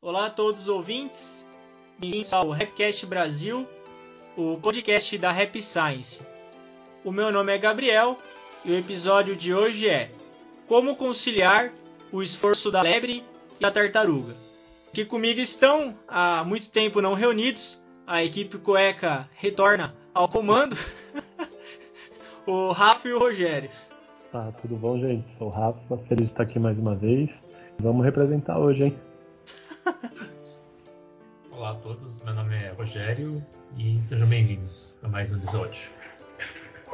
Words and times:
Olá 0.00 0.26
a 0.26 0.30
todos 0.30 0.62
os 0.62 0.68
ouvintes, 0.68 1.44
bem-vindos 1.98 2.32
ao 2.32 2.50
Rapcast 2.50 3.04
Brasil, 3.04 3.66
o 4.36 4.56
podcast 4.62 5.18
da 5.18 5.32
Rap 5.32 5.60
Science. 5.60 6.22
O 7.04 7.10
meu 7.10 7.32
nome 7.32 7.52
é 7.52 7.58
Gabriel 7.58 8.16
e 8.64 8.70
o 8.70 8.78
episódio 8.78 9.34
de 9.34 9.52
hoje 9.52 9.88
é 9.88 10.08
Como 10.68 10.94
conciliar 10.94 11.72
o 12.12 12.22
esforço 12.22 12.70
da 12.70 12.80
lebre 12.80 13.24
e 13.58 13.60
da 13.60 13.72
tartaruga. 13.72 14.36
Aqui 14.88 15.04
comigo 15.04 15.40
estão, 15.40 15.92
há 16.06 16.44
muito 16.44 16.70
tempo 16.70 17.02
não 17.02 17.14
reunidos, 17.14 17.84
a 18.06 18.22
equipe 18.22 18.56
cueca 18.56 19.28
retorna 19.34 19.96
ao 20.14 20.28
comando, 20.28 20.76
o 22.46 22.70
Rafa 22.70 23.08
e 23.08 23.12
o 23.12 23.18
Rogério. 23.18 23.70
Tá, 24.30 24.52
tudo 24.62 24.76
bom, 24.76 24.96
gente? 24.96 25.34
Sou 25.34 25.48
o 25.48 25.50
Rafa, 25.50 25.98
feliz 26.06 26.26
de 26.26 26.32
estar 26.32 26.44
aqui 26.44 26.60
mais 26.60 26.78
uma 26.78 26.94
vez. 26.94 27.42
Vamos 27.80 28.04
representar 28.04 28.60
hoje, 28.60 28.84
hein? 28.84 29.07
Olá 31.68 31.76
a 31.76 31.80
todos, 31.82 32.22
meu 32.22 32.32
nome 32.32 32.56
é 32.56 32.70
Rogério 32.70 33.44
e 33.76 34.00
sejam 34.00 34.26
bem-vindos 34.26 35.02
a 35.04 35.08
mais 35.08 35.30
um 35.30 35.36
episódio. 35.36 35.90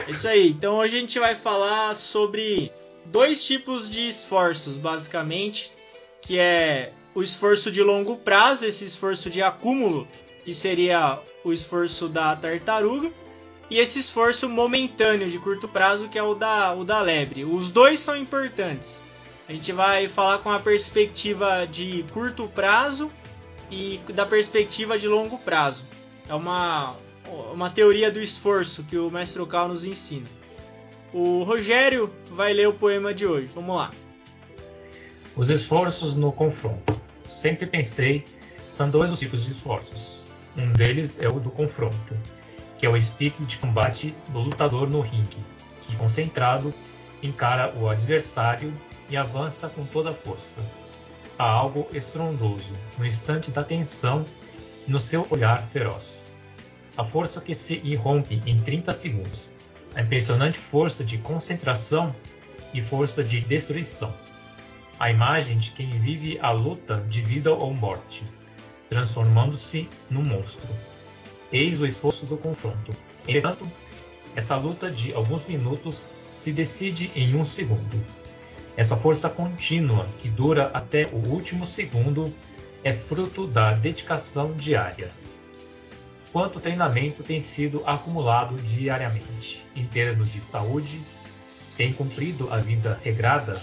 Isso 0.09 0.27
aí, 0.27 0.51
então 0.51 0.78
hoje 0.78 0.96
a 0.96 1.01
gente 1.01 1.16
vai 1.20 1.37
falar 1.37 1.95
sobre 1.95 2.73
dois 3.05 3.45
tipos 3.45 3.88
de 3.88 4.09
esforços, 4.09 4.77
basicamente, 4.77 5.73
que 6.20 6.41
é 6.41 6.92
o 7.15 7.23
esforço 7.23 7.70
de 7.70 7.84
longo 7.84 8.16
prazo, 8.16 8.66
esse 8.66 8.84
esforço 8.84 9.30
de 9.30 9.41
acúmulo, 9.41 10.09
que 10.45 10.52
seria 10.52 11.20
o 11.45 11.52
esforço 11.52 12.09
da 12.09 12.34
tartaruga, 12.34 13.12
e 13.70 13.79
esse 13.79 14.01
esforço 14.01 14.48
momentâneo 14.48 15.30
de 15.30 15.38
curto 15.38 15.68
prazo, 15.68 16.09
que 16.09 16.18
é 16.18 16.23
o 16.24 16.34
da, 16.34 16.74
o 16.74 16.82
da 16.82 17.01
lebre. 17.01 17.45
Os 17.45 17.70
dois 17.70 18.01
são 18.01 18.16
importantes. 18.16 19.04
A 19.48 19.52
gente 19.52 19.70
vai 19.70 20.09
falar 20.09 20.38
com 20.38 20.51
a 20.51 20.59
perspectiva 20.59 21.65
de 21.65 22.04
curto 22.12 22.48
prazo 22.48 23.09
e 23.70 24.00
da 24.12 24.27
perspectiva 24.27 24.98
de 24.98 25.09
longo 25.09 25.38
prazo. 25.38 25.84
É 26.28 26.34
uma, 26.34 26.96
uma 27.52 27.71
teoria 27.71 28.10
do 28.10 28.21
esforço 28.21 28.84
que 28.84 28.98
o 28.98 29.10
mestre 29.10 29.45
Cal 29.46 29.68
nos 29.68 29.84
ensina. 29.84 30.26
O 31.12 31.43
Rogério 31.43 32.12
vai 32.30 32.52
ler 32.52 32.68
o 32.68 32.73
poema 32.73 33.15
de 33.15 33.26
hoje. 33.26 33.48
Vamos 33.54 33.76
lá. 33.76 33.90
Os 35.37 35.48
esforços 35.48 36.16
no 36.16 36.32
confronto. 36.32 37.01
Sempre 37.29 37.66
pensei, 37.66 38.24
são 38.71 38.90
dois 38.90 39.10
os 39.10 39.18
tipos 39.18 39.45
de 39.45 39.52
esforços. 39.52 40.24
Um 40.56 40.73
deles 40.73 41.21
é 41.21 41.28
o 41.28 41.40
do 41.40 41.51
confronto, 41.51 42.16
que 42.78 42.87
é 42.87 42.88
o 42.88 42.96
espírito 42.96 43.45
de 43.45 43.59
combate 43.59 44.15
do 44.28 44.40
lutador 44.40 44.88
no 44.88 45.01
ringue, 45.01 45.38
que 45.82 45.96
concentrado 45.96 46.73
encara 47.23 47.74
o 47.76 47.88
adversário 47.88 48.73
e 49.09 49.16
avança 49.16 49.68
com 49.68 49.84
toda 49.84 50.10
a 50.10 50.15
força. 50.15 50.60
Há 51.37 51.51
algo 51.51 51.88
estrondoso 51.93 52.73
no 52.96 53.04
instante 53.04 53.51
da 53.51 53.65
tensão 53.65 54.24
no 54.87 55.01
seu 55.01 55.27
olhar 55.30 55.66
feroz. 55.68 56.38
A 56.96 57.02
força 57.02 57.40
que 57.40 57.57
se 57.57 57.80
irrompe 57.82 58.40
em 58.46 58.57
30 58.57 58.93
segundos. 58.93 59.52
A 59.96 60.02
impressionante 60.02 60.59
força 60.59 61.02
de 61.02 61.18
concentração 61.18 62.15
e 62.73 62.80
força 62.80 63.24
de 63.24 63.40
destruição. 63.40 64.15
A 64.99 65.10
imagem 65.10 65.59
de 65.59 65.72
quem 65.72 65.91
vive 65.91 66.38
a 66.41 66.53
luta 66.53 67.05
de 67.09 67.21
vida 67.21 67.53
ou 67.53 67.75
morte, 67.75 68.22
transformando-se 68.88 69.88
num 70.09 70.22
monstro. 70.22 70.69
Eis 71.50 71.81
o 71.81 71.87
esforço 71.87 72.27
do 72.27 72.37
confronto. 72.37 72.94
Entretanto, 73.27 73.69
essa 74.37 74.56
luta 74.56 74.88
de 74.88 75.12
alguns 75.12 75.44
minutos 75.47 76.10
se 76.31 76.53
decide 76.53 77.10
em 77.16 77.34
um 77.34 77.44
segundo. 77.44 78.05
Essa 78.77 78.97
força 78.97 79.31
contínua, 79.31 80.06
que 80.19 80.28
dura 80.28 80.71
até 80.75 81.06
o 81.06 81.17
último 81.17 81.67
segundo, 81.67 82.34
é 82.83 82.93
fruto 82.93 83.47
da 83.47 83.72
dedicação 83.72 84.53
diária. 84.53 85.12
Quanto 86.33 86.59
treinamento 86.59 87.22
tem 87.22 87.41
sido 87.41 87.83
acumulado 87.87 88.56
diariamente 88.56 89.65
em 89.77 89.87
termos 89.87 90.31
de 90.33 90.41
saúde? 90.41 91.01
Tem 91.77 91.93
cumprido 91.93 92.53
a 92.53 92.59
vida 92.59 92.99
regrada? 93.05 93.63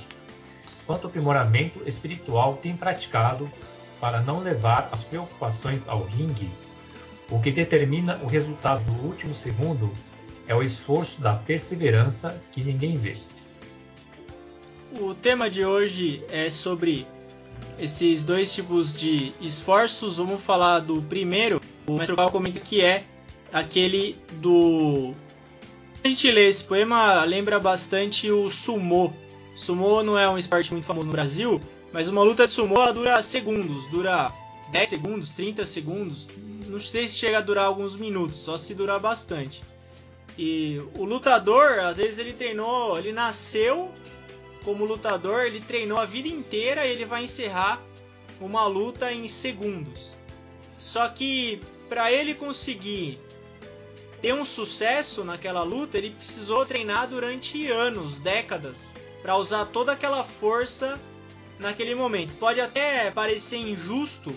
Quanto 0.87 1.07
aprimoramento 1.07 1.81
espiritual 1.85 2.55
tem 2.55 2.75
praticado 2.75 3.51
para 3.99 4.21
não 4.21 4.39
levar 4.39 4.87
as 4.91 5.03
preocupações 5.03 5.87
ao 5.89 6.03
ringue? 6.03 6.49
O 7.29 7.39
que 7.39 7.51
determina 7.51 8.17
o 8.23 8.27
resultado 8.27 8.83
do 8.85 9.05
último 9.05 9.33
segundo 9.33 9.91
é 10.47 10.55
o 10.55 10.63
esforço 10.63 11.21
da 11.21 11.33
perseverança 11.33 12.39
que 12.51 12.63
ninguém 12.63 12.97
vê. 12.97 13.17
O 14.99 15.13
tema 15.15 15.49
de 15.49 15.63
hoje 15.63 16.23
é 16.29 16.49
sobre 16.49 17.07
esses 17.79 18.25
dois 18.25 18.53
tipos 18.53 18.93
de 18.93 19.31
esforços. 19.39 20.17
Vamos 20.17 20.41
falar 20.41 20.79
do 20.79 21.01
primeiro. 21.03 21.61
O 21.87 21.93
mestre 21.93 22.15
Cal 22.15 22.29
comenta 22.29 22.59
que 22.59 22.81
é 22.81 23.05
aquele 23.53 24.17
do. 24.33 25.13
A 26.03 26.07
gente 26.07 26.29
lê 26.29 26.47
esse 26.47 26.63
poema 26.63 27.23
lembra 27.23 27.57
bastante 27.59 28.29
o 28.29 28.49
sumo. 28.49 29.15
Sumo 29.55 30.03
não 30.03 30.17
é 30.17 30.29
um 30.29 30.37
esporte 30.37 30.71
muito 30.73 30.85
famoso 30.85 31.07
no 31.07 31.11
Brasil, 31.11 31.61
mas 31.93 32.09
uma 32.09 32.23
luta 32.23 32.45
de 32.45 32.51
sumo 32.51 32.75
dura 32.93 33.21
segundos, 33.21 33.87
dura 33.87 34.31
10 34.71 34.89
segundos, 34.89 35.29
30 35.29 35.65
segundos. 35.65 36.27
Não 36.67 36.79
sei 36.79 37.07
se 37.07 37.17
chega 37.17 37.37
a 37.37 37.41
durar 37.41 37.65
alguns 37.65 37.95
minutos, 37.95 38.39
só 38.39 38.57
se 38.57 38.73
durar 38.73 38.99
bastante. 38.99 39.63
E 40.37 40.81
o 40.97 41.03
lutador, 41.03 41.79
às 41.79 41.97
vezes 41.97 42.17
ele 42.17 42.33
treinou, 42.33 42.97
ele 42.97 43.11
nasceu 43.11 43.91
como 44.63 44.85
lutador, 44.85 45.45
ele 45.45 45.59
treinou 45.59 45.97
a 45.97 46.05
vida 46.05 46.27
inteira 46.27 46.85
e 46.85 46.91
ele 46.91 47.05
vai 47.05 47.23
encerrar 47.23 47.81
uma 48.39 48.65
luta 48.65 49.11
em 49.11 49.27
segundos. 49.27 50.15
Só 50.77 51.07
que 51.09 51.59
para 51.87 52.11
ele 52.11 52.33
conseguir 52.33 53.19
ter 54.21 54.33
um 54.33 54.45
sucesso 54.45 55.23
naquela 55.23 55.63
luta, 55.63 55.97
ele 55.97 56.11
precisou 56.11 56.65
treinar 56.65 57.07
durante 57.07 57.67
anos, 57.69 58.19
décadas, 58.19 58.95
para 59.21 59.35
usar 59.35 59.65
toda 59.65 59.91
aquela 59.91 60.23
força 60.23 60.99
naquele 61.59 61.95
momento. 61.95 62.33
Pode 62.35 62.59
até 62.59 63.11
parecer 63.11 63.57
injusto 63.57 64.33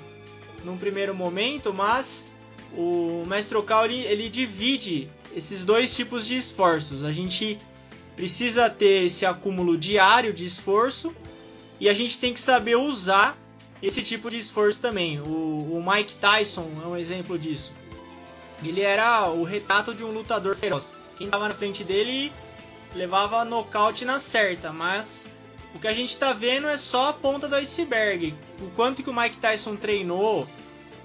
num 0.64 0.76
primeiro 0.76 1.14
momento, 1.14 1.72
mas 1.72 2.30
o 2.76 3.24
Mestre 3.26 3.58
ele, 3.84 4.02
ele 4.04 4.28
divide 4.28 5.10
esses 5.34 5.64
dois 5.64 5.94
tipos 5.94 6.26
de 6.26 6.36
esforços. 6.36 7.04
A 7.04 7.12
gente 7.12 7.58
precisa 8.16 8.70
ter 8.70 9.04
esse 9.04 9.26
acúmulo 9.26 9.76
diário 9.76 10.32
de 10.32 10.44
esforço 10.44 11.14
e 11.80 11.88
a 11.88 11.94
gente 11.94 12.18
tem 12.18 12.32
que 12.32 12.40
saber 12.40 12.76
usar 12.76 13.36
esse 13.82 14.02
tipo 14.02 14.30
de 14.30 14.38
esforço 14.38 14.80
também. 14.80 15.20
O, 15.20 15.78
o 15.78 15.84
Mike 15.86 16.16
Tyson 16.16 16.70
é 16.82 16.86
um 16.86 16.96
exemplo 16.96 17.38
disso. 17.38 17.74
Ele 18.62 18.80
era 18.80 19.28
o 19.30 19.44
retrato 19.44 19.94
de 19.94 20.04
um 20.04 20.10
lutador 20.10 20.56
feroz. 20.56 20.92
Quem 21.18 21.26
estava 21.26 21.48
na 21.48 21.54
frente 21.54 21.84
dele 21.84 22.32
levava 22.94 23.44
nocaute 23.44 24.04
na 24.04 24.18
certa, 24.18 24.72
mas 24.72 25.28
o 25.74 25.78
que 25.78 25.88
a 25.88 25.92
gente 25.92 26.10
está 26.10 26.32
vendo 26.32 26.68
é 26.68 26.76
só 26.76 27.08
a 27.08 27.12
ponta 27.12 27.48
do 27.48 27.56
iceberg. 27.56 28.34
O 28.60 28.70
quanto 28.70 29.02
que 29.02 29.10
o 29.10 29.14
Mike 29.14 29.38
Tyson 29.38 29.76
treinou, 29.76 30.46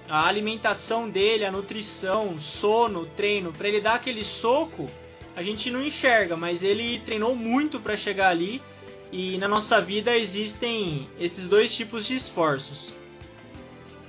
a 0.08 0.26
alimentação 0.26 1.10
dele, 1.10 1.44
a 1.44 1.52
nutrição, 1.52 2.38
sono, 2.38 3.06
treino, 3.06 3.52
para 3.52 3.68
ele 3.68 3.80
dar 3.80 3.94
aquele 3.94 4.24
soco 4.24 4.88
a 5.40 5.42
gente 5.42 5.70
não 5.70 5.82
enxerga, 5.82 6.36
mas 6.36 6.62
ele 6.62 6.98
treinou 6.98 7.34
muito 7.34 7.80
para 7.80 7.96
chegar 7.96 8.28
ali. 8.28 8.60
E 9.10 9.38
na 9.38 9.48
nossa 9.48 9.80
vida 9.80 10.14
existem 10.14 11.08
esses 11.18 11.48
dois 11.48 11.74
tipos 11.74 12.06
de 12.06 12.14
esforços. 12.14 12.94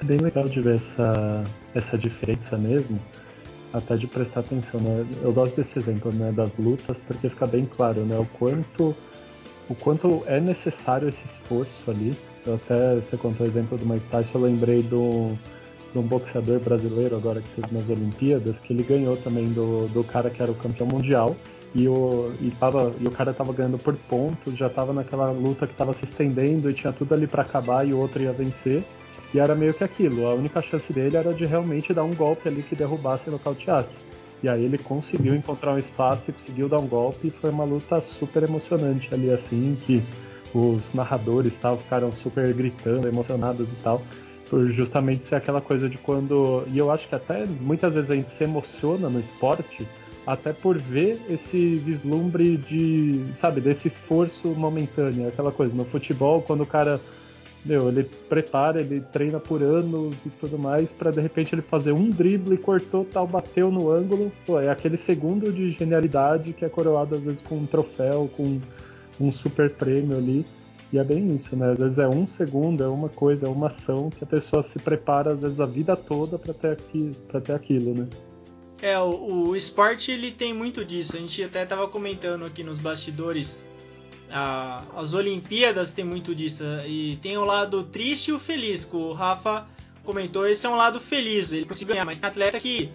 É 0.01 0.03
bem 0.03 0.17
legal 0.17 0.49
de 0.49 0.59
ver 0.59 0.75
essa, 0.75 1.43
essa 1.73 1.97
diferença 1.97 2.57
mesmo, 2.57 2.99
até 3.71 3.95
de 3.95 4.07
prestar 4.07 4.41
atenção. 4.41 4.81
Né? 4.81 5.05
Eu 5.23 5.31
gosto 5.31 5.55
desse 5.55 5.79
exemplo 5.79 6.11
né, 6.11 6.33
das 6.33 6.51
lutas 6.57 6.97
porque 7.07 7.29
fica 7.29 7.47
bem 7.47 7.65
claro 7.65 8.01
né, 8.01 8.17
o 8.19 8.25
quanto 8.37 8.93
o 9.69 9.75
quanto 9.75 10.23
é 10.27 10.39
necessário 10.41 11.07
esse 11.07 11.23
esforço 11.25 11.89
ali. 11.89 12.13
Eu 12.45 12.55
até 12.55 12.95
você 12.95 13.15
contou 13.15 13.47
o 13.47 13.49
exemplo 13.49 13.77
do 13.77 13.85
Mike 13.85 14.05
Tyson, 14.11 14.31
eu 14.33 14.41
lembrei 14.41 14.83
do 14.83 15.31
de 15.91 15.99
um 15.99 16.03
boxeador 16.03 16.59
brasileiro 16.59 17.15
agora 17.15 17.41
que 17.41 17.49
fez 17.49 17.71
nas 17.71 17.89
Olimpíadas, 17.89 18.57
que 18.59 18.73
ele 18.73 18.83
ganhou 18.83 19.17
também 19.17 19.49
do, 19.49 19.87
do 19.89 20.03
cara 20.03 20.29
que 20.29 20.41
era 20.41 20.51
o 20.51 20.55
campeão 20.55 20.87
mundial. 20.87 21.35
E 21.73 21.87
o, 21.87 22.33
e, 22.41 22.51
tava, 22.51 22.93
e 22.99 23.07
o 23.07 23.11
cara 23.11 23.33
tava 23.33 23.53
ganhando 23.53 23.77
por 23.77 23.95
pontos, 23.95 24.57
já 24.57 24.69
tava 24.69 24.91
naquela 24.91 25.31
luta 25.31 25.65
que 25.65 25.73
tava 25.73 25.93
se 25.93 26.03
estendendo 26.03 26.69
e 26.69 26.73
tinha 26.73 26.91
tudo 26.91 27.13
ali 27.13 27.27
para 27.27 27.43
acabar 27.43 27.87
e 27.87 27.93
o 27.93 27.97
outro 27.97 28.21
ia 28.21 28.33
vencer. 28.33 28.83
E 29.33 29.39
era 29.39 29.55
meio 29.55 29.73
que 29.73 29.83
aquilo, 29.83 30.27
a 30.27 30.33
única 30.33 30.61
chance 30.61 30.91
dele 30.91 31.15
era 31.15 31.33
de 31.33 31.45
realmente 31.45 31.93
dar 31.93 32.03
um 32.03 32.13
golpe 32.13 32.49
ali 32.49 32.61
que 32.61 32.75
derrubasse 32.75 33.23
e 33.27 33.31
nocauteasse. 33.31 33.93
E 34.43 34.49
aí 34.49 34.65
ele 34.65 34.77
conseguiu 34.77 35.33
encontrar 35.33 35.73
um 35.73 35.77
espaço 35.77 36.29
e 36.29 36.33
conseguiu 36.33 36.67
dar 36.67 36.79
um 36.79 36.87
golpe 36.87 37.27
e 37.27 37.31
foi 37.31 37.49
uma 37.49 37.63
luta 37.63 38.01
super 38.01 38.43
emocionante 38.43 39.13
ali 39.13 39.31
assim, 39.31 39.77
que 39.85 40.03
os 40.53 40.93
narradores 40.93 41.53
tal, 41.61 41.77
ficaram 41.77 42.11
super 42.11 42.53
gritando, 42.53 43.07
emocionados 43.07 43.69
e 43.69 43.83
tal 43.83 44.01
por 44.51 44.69
justamente 44.69 45.27
ser 45.27 45.35
aquela 45.35 45.61
coisa 45.61 45.87
de 45.87 45.97
quando. 45.97 46.63
E 46.67 46.77
eu 46.77 46.91
acho 46.91 47.07
que 47.07 47.15
até 47.15 47.45
muitas 47.45 47.93
vezes 47.93 48.11
a 48.11 48.15
gente 48.15 48.29
se 48.31 48.43
emociona 48.43 49.09
no 49.09 49.21
esporte, 49.21 49.87
até 50.27 50.51
por 50.51 50.77
ver 50.77 51.17
esse 51.29 51.77
vislumbre 51.77 52.57
de, 52.57 53.23
sabe, 53.37 53.61
desse 53.61 53.87
esforço 53.87 54.49
momentâneo. 54.49 55.29
Aquela 55.29 55.53
coisa, 55.53 55.73
no 55.73 55.85
futebol, 55.85 56.41
quando 56.41 56.63
o 56.63 56.65
cara 56.65 56.99
meu, 57.63 57.89
ele 57.89 58.09
prepara, 58.27 58.81
ele 58.81 59.01
treina 59.13 59.39
por 59.39 59.61
anos 59.61 60.15
e 60.25 60.29
tudo 60.31 60.57
mais, 60.57 60.91
para 60.91 61.11
de 61.11 61.21
repente 61.21 61.53
ele 61.53 61.61
fazer 61.61 61.91
um 61.91 62.09
drible, 62.09 62.57
cortou, 62.57 63.05
tal, 63.05 63.25
bateu 63.25 63.71
no 63.71 63.89
ângulo. 63.89 64.31
Pô, 64.45 64.59
é 64.59 64.69
aquele 64.69 64.97
segundo 64.97 65.53
de 65.53 65.71
genialidade 65.71 66.51
que 66.53 66.65
é 66.65 66.69
coroado 66.69 67.15
às 67.15 67.21
vezes 67.21 67.41
com 67.41 67.55
um 67.55 67.65
troféu, 67.65 68.29
com 68.35 68.59
um 69.19 69.31
super 69.31 69.69
prêmio 69.69 70.17
ali. 70.17 70.45
E 70.91 70.97
é 70.97 71.03
bem 71.03 71.35
isso, 71.35 71.55
né? 71.55 71.71
Às 71.71 71.79
vezes 71.79 71.97
é 71.97 72.07
um 72.07 72.27
segundo, 72.27 72.83
é 72.83 72.87
uma 72.87 73.07
coisa, 73.07 73.45
é 73.45 73.49
uma 73.49 73.67
ação 73.67 74.09
que 74.09 74.23
a 74.23 74.27
pessoa 74.27 74.61
se 74.61 74.77
prepara, 74.77 75.33
às 75.33 75.41
vezes, 75.41 75.59
a 75.59 75.65
vida 75.65 75.95
toda 75.95 76.37
para 76.37 76.53
ter, 76.53 76.71
aqui, 76.73 77.11
ter 77.43 77.53
aquilo, 77.53 77.93
né? 77.93 78.07
É, 78.81 78.99
o, 78.99 79.49
o 79.49 79.55
esporte 79.55 80.11
ele 80.11 80.31
tem 80.31 80.53
muito 80.53 80.83
disso. 80.83 81.15
A 81.15 81.19
gente 81.19 81.41
até 81.43 81.63
estava 81.63 81.87
comentando 81.87 82.43
aqui 82.43 82.61
nos 82.63 82.77
bastidores. 82.77 83.69
A, 84.29 84.83
as 84.95 85.13
Olimpíadas 85.13 85.93
tem 85.93 86.03
muito 86.03 86.35
disso. 86.35 86.63
E 86.85 87.15
tem 87.21 87.37
o 87.37 87.45
lado 87.45 87.83
triste 87.83 88.29
e 88.29 88.33
o 88.33 88.39
feliz, 88.39 88.83
que 88.83 88.95
o 88.95 89.13
Rafa 89.13 89.65
comentou. 90.03 90.45
Esse 90.45 90.65
é 90.65 90.69
um 90.69 90.75
lado 90.75 90.99
feliz, 90.99 91.53
ele 91.53 91.65
conseguiu 91.65 91.93
ganhar. 91.93 92.05
Mas 92.05 92.17
tem 92.17 92.27
atleta 92.27 92.59
que 92.59 92.89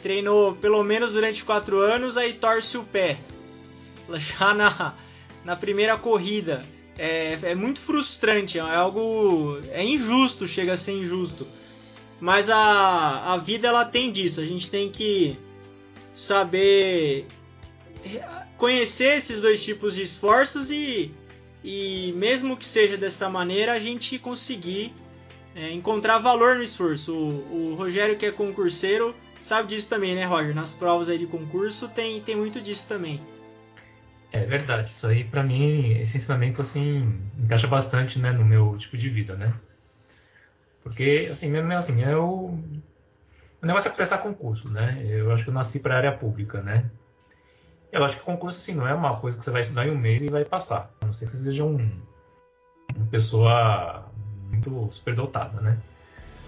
treinou 0.00 0.54
pelo 0.54 0.84
menos 0.84 1.12
durante 1.12 1.44
quatro 1.44 1.80
anos, 1.80 2.16
aí 2.16 2.34
torce 2.34 2.76
o 2.76 2.84
pé. 2.84 3.16
Já 4.14 4.54
na, 4.54 4.94
na 5.44 5.56
primeira 5.56 5.96
corrida. 5.98 6.62
É, 6.98 7.38
é 7.42 7.54
muito 7.54 7.80
frustrante, 7.80 8.58
é 8.58 8.60
algo. 8.60 9.58
É 9.70 9.82
injusto, 9.82 10.46
chega 10.46 10.74
a 10.74 10.76
ser 10.76 10.92
injusto. 10.92 11.46
Mas 12.20 12.48
a, 12.50 13.32
a 13.32 13.36
vida 13.36 13.68
ela 13.68 13.84
tem 13.84 14.12
disso. 14.12 14.40
A 14.40 14.46
gente 14.46 14.70
tem 14.70 14.90
que 14.90 15.36
saber 16.12 17.26
conhecer 18.56 19.16
esses 19.16 19.40
dois 19.40 19.64
tipos 19.64 19.94
de 19.94 20.02
esforços 20.02 20.70
e, 20.70 21.10
e 21.64 22.12
mesmo 22.16 22.56
que 22.56 22.64
seja 22.64 22.96
dessa 22.96 23.28
maneira, 23.28 23.72
a 23.72 23.78
gente 23.78 24.18
conseguir 24.18 24.94
é, 25.54 25.72
encontrar 25.72 26.18
valor 26.18 26.56
no 26.56 26.62
esforço. 26.62 27.14
O, 27.14 27.72
o, 27.72 27.74
Rogério, 27.74 28.16
que 28.16 28.26
é 28.26 28.30
concurseiro, 28.30 29.14
sabe 29.40 29.68
disso 29.68 29.88
também, 29.88 30.14
né, 30.14 30.24
Roger? 30.24 30.54
Nas 30.54 30.74
provas 30.74 31.08
aí 31.08 31.18
de 31.18 31.26
concurso 31.26 31.88
tem, 31.88 32.20
tem 32.20 32.36
muito 32.36 32.60
disso 32.60 32.86
também. 32.86 33.20
É 34.32 34.46
verdade. 34.46 34.90
Isso 34.90 35.06
aí, 35.06 35.24
para 35.24 35.42
mim, 35.42 35.98
esse 35.98 36.16
ensinamento 36.16 36.62
assim 36.62 37.20
encaixa 37.38 37.66
bastante, 37.68 38.18
né, 38.18 38.32
no 38.32 38.44
meu 38.44 38.76
tipo 38.78 38.96
de 38.96 39.10
vida, 39.10 39.36
né? 39.36 39.52
Porque, 40.82 41.28
assim, 41.30 41.48
mesmo 41.48 41.72
assim, 41.74 42.02
eu. 42.02 42.58
O 43.62 43.66
negócio 43.66 43.88
é 43.88 43.92
prestar 43.92 44.18
concurso, 44.18 44.68
né? 44.68 45.00
Eu 45.04 45.32
acho 45.32 45.44
que 45.44 45.50
eu 45.50 45.54
nasci 45.54 45.78
para 45.78 45.96
área 45.96 46.12
pública, 46.12 46.60
né? 46.62 46.90
Eu 47.92 48.02
acho 48.04 48.16
que 48.16 48.22
concurso, 48.22 48.58
assim, 48.58 48.74
não 48.74 48.88
é 48.88 48.94
uma 48.94 49.16
coisa 49.18 49.36
que 49.36 49.44
você 49.44 49.50
vai 49.50 49.60
estudar 49.60 49.86
em 49.86 49.90
um 49.90 49.98
mês 49.98 50.22
e 50.22 50.28
vai 50.28 50.44
passar. 50.44 50.90
A 51.00 51.06
não 51.06 51.12
ser 51.12 51.26
que 51.26 51.32
você 51.32 51.44
seja 51.44 51.62
um, 51.62 51.76
uma 52.96 53.06
pessoa 53.10 54.10
muito 54.48 54.90
superdotada, 54.90 55.60
né? 55.60 55.78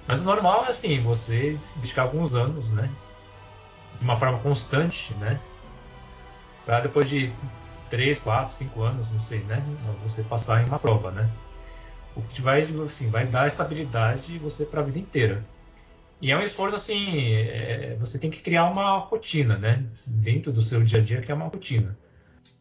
Mas 0.08 0.20
o 0.20 0.24
normal 0.24 0.64
é, 0.64 0.68
assim, 0.70 1.00
você 1.00 1.56
se 1.62 1.78
dedicar 1.78 2.02
alguns 2.02 2.34
anos, 2.34 2.70
né? 2.70 2.90
De 3.98 4.04
uma 4.04 4.16
forma 4.16 4.38
constante, 4.38 5.14
né? 5.14 5.38
Para 6.64 6.80
depois 6.80 7.08
de 7.08 7.32
3, 7.90 8.18
4, 8.18 8.52
5 8.52 8.82
anos, 8.82 9.10
não 9.10 9.18
sei, 9.18 9.40
né? 9.40 9.62
Você 10.02 10.22
passar 10.22 10.62
em 10.62 10.66
uma 10.66 10.78
prova, 10.78 11.10
né? 11.10 11.30
o 12.14 12.22
que 12.22 12.40
vai, 12.40 12.62
assim, 12.62 13.10
vai 13.10 13.26
dar 13.26 13.46
estabilidade 13.46 14.38
você 14.38 14.64
para 14.64 14.80
a 14.80 14.84
vida 14.84 14.98
inteira. 14.98 15.44
E 16.20 16.30
é 16.30 16.36
um 16.36 16.42
esforço 16.42 16.76
assim, 16.76 17.34
é, 17.34 17.96
você 17.98 18.18
tem 18.18 18.30
que 18.30 18.40
criar 18.40 18.70
uma 18.70 18.98
rotina, 18.98 19.58
né? 19.58 19.84
Dentro 20.06 20.52
do 20.52 20.62
seu 20.62 20.82
dia 20.82 21.00
a 21.00 21.02
dia, 21.02 21.22
é 21.26 21.34
uma 21.34 21.46
rotina. 21.46 21.98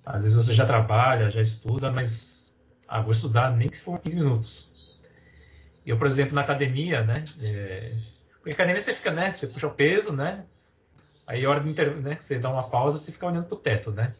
Às 0.05 0.23
vezes 0.23 0.35
você 0.35 0.53
já 0.53 0.65
trabalha, 0.65 1.29
já 1.29 1.41
estuda, 1.41 1.91
mas 1.91 2.53
ah, 2.87 2.99
vou 2.99 3.13
estudar 3.13 3.55
nem 3.55 3.69
que 3.69 3.77
for 3.77 3.99
15 3.99 4.15
minutos. 4.15 5.01
Eu, 5.85 5.97
por 5.97 6.07
exemplo, 6.07 6.33
na 6.33 6.41
academia, 6.41 7.03
né? 7.03 7.25
É, 7.41 7.93
na 8.45 8.51
academia 8.51 8.81
você 8.81 8.93
fica, 8.93 9.11
né? 9.11 9.31
Você 9.31 9.47
puxa 9.47 9.67
o 9.67 9.71
peso, 9.71 10.11
né? 10.11 10.43
Aí 11.25 11.45
hora 11.45 11.65
intervalo, 11.69 12.01
né? 12.01 12.17
Você 12.19 12.39
dá 12.39 12.49
uma 12.49 12.63
pausa, 12.63 12.97
você 12.97 13.11
fica 13.11 13.27
olhando 13.27 13.45
pro 13.45 13.55
teto, 13.55 13.91
né? 13.91 14.13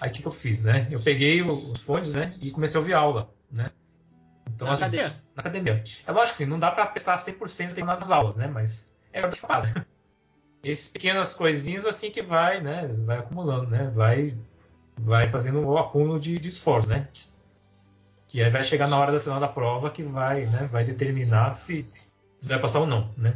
Aí 0.00 0.10
o 0.10 0.12
que, 0.12 0.22
que 0.22 0.28
eu 0.28 0.32
fiz, 0.32 0.64
né? 0.64 0.86
Eu 0.90 1.00
peguei 1.00 1.42
os 1.42 1.80
fones, 1.80 2.14
né? 2.14 2.32
E 2.40 2.50
comecei 2.50 2.76
a 2.76 2.80
ouvir 2.80 2.94
aula, 2.94 3.30
né? 3.50 3.70
Então, 4.54 4.66
na 4.66 4.74
assim, 4.74 4.84
academia? 4.84 5.22
Na 5.34 5.40
academia. 5.40 5.84
É 6.06 6.12
lógico 6.12 6.36
que 6.36 6.42
assim, 6.42 6.50
não 6.50 6.58
dá 6.58 6.70
para 6.70 6.86
prestar 6.86 7.16
100% 7.16 7.78
nas 7.78 8.10
aulas, 8.10 8.36
né? 8.36 8.46
Mas 8.46 8.96
é 9.12 9.30
fada. 9.32 9.86
Essas 10.62 10.88
pequenas 10.88 11.34
coisinhas 11.34 11.86
assim 11.86 12.10
que 12.10 12.22
vai, 12.22 12.60
né? 12.60 12.88
Vai 13.04 13.18
acumulando, 13.18 13.70
né? 13.70 13.90
Vai, 13.94 14.36
vai 14.96 15.28
fazendo 15.28 15.60
o 15.64 15.78
acúmulo 15.78 16.18
de, 16.18 16.38
de 16.38 16.48
esforço, 16.48 16.88
né? 16.88 17.08
Que 18.26 18.42
aí 18.42 18.50
vai 18.50 18.64
chegar 18.64 18.88
na 18.88 18.98
hora 18.98 19.12
do 19.12 19.20
final 19.20 19.40
da 19.40 19.48
prova 19.48 19.90
que 19.90 20.02
vai, 20.02 20.46
né? 20.46 20.68
Vai 20.70 20.84
determinar 20.84 21.54
se 21.54 21.86
vai 22.42 22.58
passar 22.60 22.80
ou 22.80 22.86
não, 22.86 23.12
né? 23.16 23.34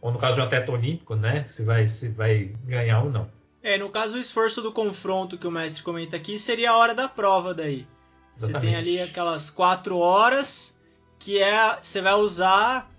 Ou 0.00 0.12
no 0.12 0.18
caso 0.18 0.34
de 0.34 0.40
um 0.40 0.44
atleta 0.44 0.70
olímpico, 0.70 1.16
né? 1.16 1.42
Se 1.44 1.64
vai, 1.64 1.86
se 1.86 2.10
vai 2.10 2.54
ganhar 2.64 3.02
ou 3.02 3.10
não. 3.10 3.28
É, 3.68 3.76
no 3.76 3.90
caso 3.90 4.16
o 4.16 4.20
esforço 4.20 4.62
do 4.62 4.72
confronto 4.72 5.36
que 5.36 5.46
o 5.46 5.50
mestre 5.50 5.82
comenta 5.82 6.16
aqui 6.16 6.38
seria 6.38 6.70
a 6.70 6.76
hora 6.78 6.94
da 6.94 7.06
prova 7.06 7.52
daí. 7.52 7.86
Você 8.34 8.50
tem 8.54 8.74
ali 8.74 8.98
aquelas 8.98 9.50
quatro 9.50 9.98
horas 9.98 10.74
que 11.18 11.38
é 11.38 11.78
você 11.82 12.00
vai 12.00 12.14
usar. 12.14 12.90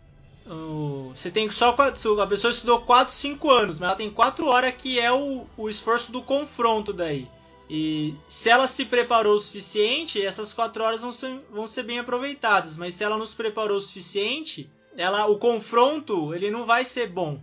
Uh, 0.46 1.12
você 1.16 1.32
tem 1.32 1.50
só 1.50 1.70
a 1.72 2.28
pessoa 2.28 2.52
estudou 2.52 2.82
4, 2.82 3.12
5 3.12 3.50
anos, 3.50 3.80
mas 3.80 3.88
ela 3.90 3.98
tem 3.98 4.12
4 4.12 4.46
horas 4.46 4.72
que 4.78 5.00
é 5.00 5.12
o, 5.12 5.48
o 5.58 5.68
esforço 5.68 6.12
do 6.12 6.22
confronto 6.22 6.94
daí. 6.94 7.28
E 7.68 8.14
se 8.28 8.48
ela 8.52 8.68
se 8.68 8.86
preparou 8.86 9.38
o 9.38 9.40
suficiente, 9.40 10.24
essas 10.24 10.54
4 10.54 10.84
horas 10.84 11.02
vão 11.02 11.12
ser, 11.12 11.36
vão 11.52 11.66
ser 11.66 11.82
bem 11.82 11.98
aproveitadas. 11.98 12.78
Mas 12.78 12.94
se 12.94 13.04
ela 13.04 13.18
não 13.18 13.26
se 13.26 13.36
preparou 13.36 13.78
o 13.78 13.82
suficiente, 13.82 14.70
ela, 14.96 15.26
o 15.26 15.40
confronto 15.40 16.32
ele 16.36 16.52
não 16.52 16.64
vai 16.64 16.86
ser 16.86 17.10
bom. 17.10 17.40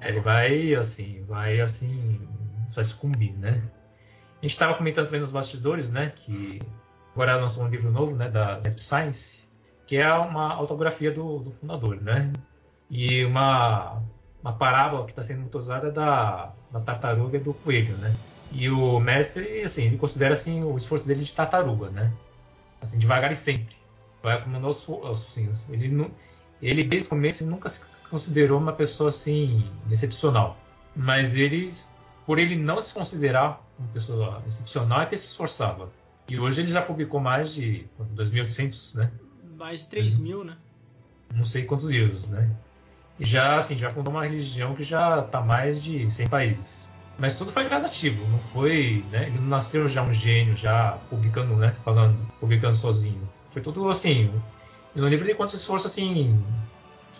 Ele 0.00 0.20
vai 0.20 0.74
assim, 0.74 1.22
vai 1.28 1.60
assim, 1.60 2.26
só 2.84 2.90
sucumbir, 2.90 3.32
né? 3.32 3.62
A 4.38 4.42
gente 4.42 4.52
estava 4.52 4.74
comentando 4.74 5.06
também 5.06 5.20
nos 5.20 5.32
bastidores, 5.32 5.90
né, 5.90 6.12
que 6.14 6.60
Agora 7.16 7.34
lançou 7.36 7.64
um 7.64 7.68
livro 7.68 7.90
novo, 7.90 8.14
né, 8.14 8.28
da 8.28 8.60
Rap 8.60 8.78
Science, 8.78 9.48
que 9.86 9.96
é 9.96 10.12
uma 10.12 10.52
autografia 10.52 11.10
do, 11.10 11.38
do 11.38 11.50
fundador, 11.50 11.98
né? 12.02 12.30
E 12.90 13.24
uma, 13.24 14.02
uma 14.42 14.52
parábola 14.52 15.06
que 15.06 15.12
está 15.12 15.22
sendo 15.22 15.40
muito 15.40 15.56
usada 15.56 15.88
é 15.88 15.90
da, 15.90 16.52
da 16.70 16.78
tartaruga 16.78 17.38
e 17.38 17.40
do 17.40 17.54
coelho, 17.54 17.96
né? 17.96 18.14
E 18.52 18.68
o 18.68 19.00
mestre, 19.00 19.62
assim, 19.62 19.86
ele 19.86 19.96
considera 19.96 20.34
assim 20.34 20.62
o 20.62 20.76
esforço 20.76 21.06
dele 21.06 21.24
de 21.24 21.32
tartaruga, 21.32 21.88
né? 21.88 22.12
Assim, 22.82 22.98
devagar 22.98 23.32
e 23.32 23.34
sempre. 23.34 23.74
Vai 24.22 24.34
acumulando 24.34 24.66
aos, 24.66 24.86
aos 24.86 25.38
Ele, 25.70 25.88
não, 25.88 26.10
ele 26.60 26.84
desde 26.84 27.06
o 27.06 27.10
começo 27.10 27.42
ele 27.42 27.50
nunca 27.50 27.70
se 27.70 27.80
considerou 28.10 28.60
uma 28.60 28.74
pessoa 28.74 29.08
assim 29.08 29.64
excepcional, 29.90 30.58
mas 30.94 31.34
ele, 31.34 31.72
por 32.26 32.38
ele 32.38 32.56
não 32.56 32.80
se 32.82 32.92
considerar 32.92 33.64
uma 33.78 33.88
pessoa 33.88 34.42
excepcional, 34.46 35.02
é 35.02 35.06
que 35.06 35.16
se 35.16 35.28
esforçava. 35.28 35.90
E 36.28 36.38
hoje 36.38 36.60
ele 36.60 36.72
já 36.72 36.82
publicou 36.82 37.20
mais 37.20 37.54
de 37.54 37.86
2.800, 38.16 38.96
né? 38.96 39.12
Mais 39.56 39.82
de 39.82 39.86
3 39.86 40.18
mil, 40.18 40.42
né? 40.42 40.56
Não 41.32 41.44
sei 41.44 41.64
quantos 41.64 41.88
livros, 41.88 42.26
né? 42.26 42.50
E 43.18 43.24
já, 43.24 43.56
assim, 43.56 43.76
já 43.76 43.90
fundou 43.90 44.12
uma 44.12 44.24
religião 44.24 44.74
que 44.74 44.82
já 44.82 45.20
está 45.20 45.40
mais 45.40 45.80
de 45.80 46.10
100 46.10 46.28
países. 46.28 46.92
Mas 47.18 47.38
tudo 47.38 47.50
foi 47.50 47.64
gradativo, 47.64 48.26
não 48.28 48.38
foi, 48.38 49.04
né? 49.10 49.28
Ele 49.28 49.38
não 49.38 49.46
nasceu 49.46 49.88
já 49.88 50.02
um 50.02 50.12
gênio, 50.12 50.56
já 50.56 50.98
publicando, 51.08 51.54
né? 51.56 51.72
Falando, 51.72 52.18
publicando 52.40 52.76
sozinho. 52.76 53.26
Foi 53.48 53.62
tudo 53.62 53.88
assim. 53.88 54.30
No 54.94 55.08
livro 55.08 55.24
ele 55.26 55.34
conta 55.34 55.54
esforço 55.54 55.86
assim 55.86 56.42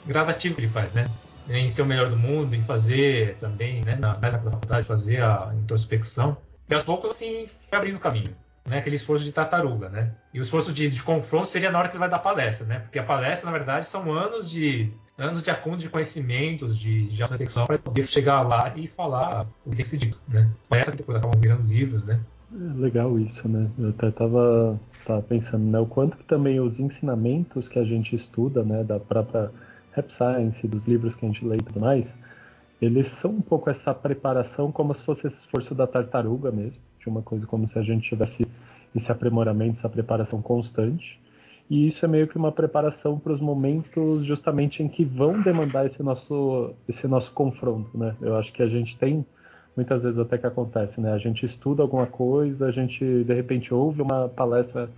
gradativo 0.05 0.55
que 0.55 0.61
ele 0.63 0.69
faz, 0.69 0.93
né? 0.93 1.09
Em 1.49 1.69
ser 1.69 1.83
o 1.83 1.87
melhor 1.87 2.11
do 2.11 2.17
mundo, 2.17 2.55
em 2.55 2.63
fazer 2.63 3.37
também, 3.37 3.85
né? 3.85 3.97
Na, 3.97 4.19
mais 4.19 4.35
na 4.35 4.41
faculdade, 4.41 4.87
fazer 4.87 5.23
a 5.23 5.53
introspecção. 5.55 6.37
E 6.69 6.75
aos 6.75 6.83
poucos, 6.83 7.11
assim, 7.11 7.47
foi 7.47 7.79
abrindo 7.79 7.99
caminho 7.99 8.35
né, 8.69 8.79
aquele 8.79 8.97
esforço 8.97 9.25
de 9.25 9.33
tartaruga, 9.33 9.89
né? 9.89 10.13
E 10.35 10.41
o 10.41 10.43
esforço 10.43 10.73
de, 10.73 10.91
de, 10.91 11.03
confronto 11.03 11.47
seria 11.47 11.71
na 11.71 11.79
hora 11.79 11.89
que 11.89 11.95
ele 11.95 12.01
vai 12.01 12.09
dar 12.09 12.19
palestra, 12.19 12.67
né? 12.67 12.81
Porque 12.81 12.99
a 12.99 13.03
palestra, 13.03 13.51
na 13.51 13.57
verdade, 13.57 13.87
são 13.87 14.13
anos 14.13 14.51
de 14.51 14.93
anos 15.17 15.43
de 15.43 15.51
acúmulo 15.51 15.81
de 15.81 15.89
conhecimentos, 15.89 16.77
de, 16.77 17.07
de 17.09 17.23
reflexão 17.23 17.67
para 17.67 17.79
poder 17.79 18.03
chegar 18.03 18.43
lá 18.43 18.73
e 18.77 18.87
falar 18.87 19.47
o 19.65 19.71
que 19.71 19.83
dito, 19.97 20.21
né? 20.29 20.51
Essa 20.71 20.91
que 20.91 20.99
depois 20.99 21.17
acabam 21.17 21.41
virando 21.41 21.67
livros, 21.67 22.05
né? 22.05 22.21
É 22.53 22.81
legal 22.81 23.19
isso, 23.19 23.49
né? 23.49 23.71
Eu 23.79 23.91
até 23.91 24.11
tava, 24.11 24.79
tava 25.05 25.23
pensando, 25.23 25.65
né? 25.65 25.79
O 25.79 25.87
quanto 25.87 26.17
que 26.17 26.25
também 26.25 26.61
os 26.61 26.79
ensinamentos 26.79 27.69
que 27.69 27.79
a 27.79 27.85
gente 27.85 28.15
estuda, 28.15 28.63
né? 28.63 28.85
Da 28.85 28.99
própria 29.01 29.51
Rap 29.97 30.13
Science, 30.13 30.69
dos 30.69 30.87
livros 30.87 31.15
que 31.15 31.25
a 31.25 31.29
gente 31.29 31.45
lê 31.45 31.57
e 31.57 31.63
tudo 31.63 31.81
mais, 31.81 32.07
eles 32.81 33.09
são 33.09 33.31
um 33.31 33.41
pouco 33.41 33.71
essa 33.71 33.93
preparação 33.95 34.71
como 34.71 34.95
se 34.95 35.03
fosse 35.03 35.27
esse 35.27 35.39
esforço 35.39 35.75
da 35.75 35.87
tartaruga 35.87 36.53
mesmo 36.53 36.81
uma 37.09 37.23
coisa 37.23 37.47
como 37.47 37.67
se 37.67 37.79
a 37.79 37.83
gente 37.83 38.09
tivesse 38.09 38.47
esse 38.95 39.11
aprimoramento, 39.11 39.79
essa 39.79 39.89
preparação 39.89 40.41
constante. 40.41 41.21
E 41.69 41.89
isso 41.89 42.05
é 42.05 42.09
meio 42.09 42.29
que 42.29 42.37
uma 42.37 42.53
preparação 42.53 43.19
para 43.19 43.33
os 43.33 43.41
momentos 43.41 44.25
justamente 44.25 44.83
em 44.83 44.89
que 44.89 45.05
vão 45.05 45.43
demandar 45.43 45.85
esse 45.85 46.03
nosso, 46.03 46.73
esse 46.89 47.09
nosso 47.09 47.33
confronto, 47.33 47.97
né? 47.99 48.15
Eu 48.21 48.37
acho 48.37 48.53
que 48.53 48.63
a 48.63 48.69
gente 48.69 48.97
tem 48.97 49.27
muitas 49.77 50.05
vezes 50.05 50.19
até 50.19 50.39
que 50.39 50.47
acontece, 50.47 51.01
né? 51.01 51.13
A 51.13 51.19
gente 51.19 51.45
estuda 51.45 51.83
alguma 51.83 52.07
coisa, 52.07 52.67
a 52.67 52.71
gente 52.71 53.05
de 53.05 53.35
repente 53.35 53.75
ouve 53.75 54.01
uma 54.01 54.29
palestra 54.29 54.89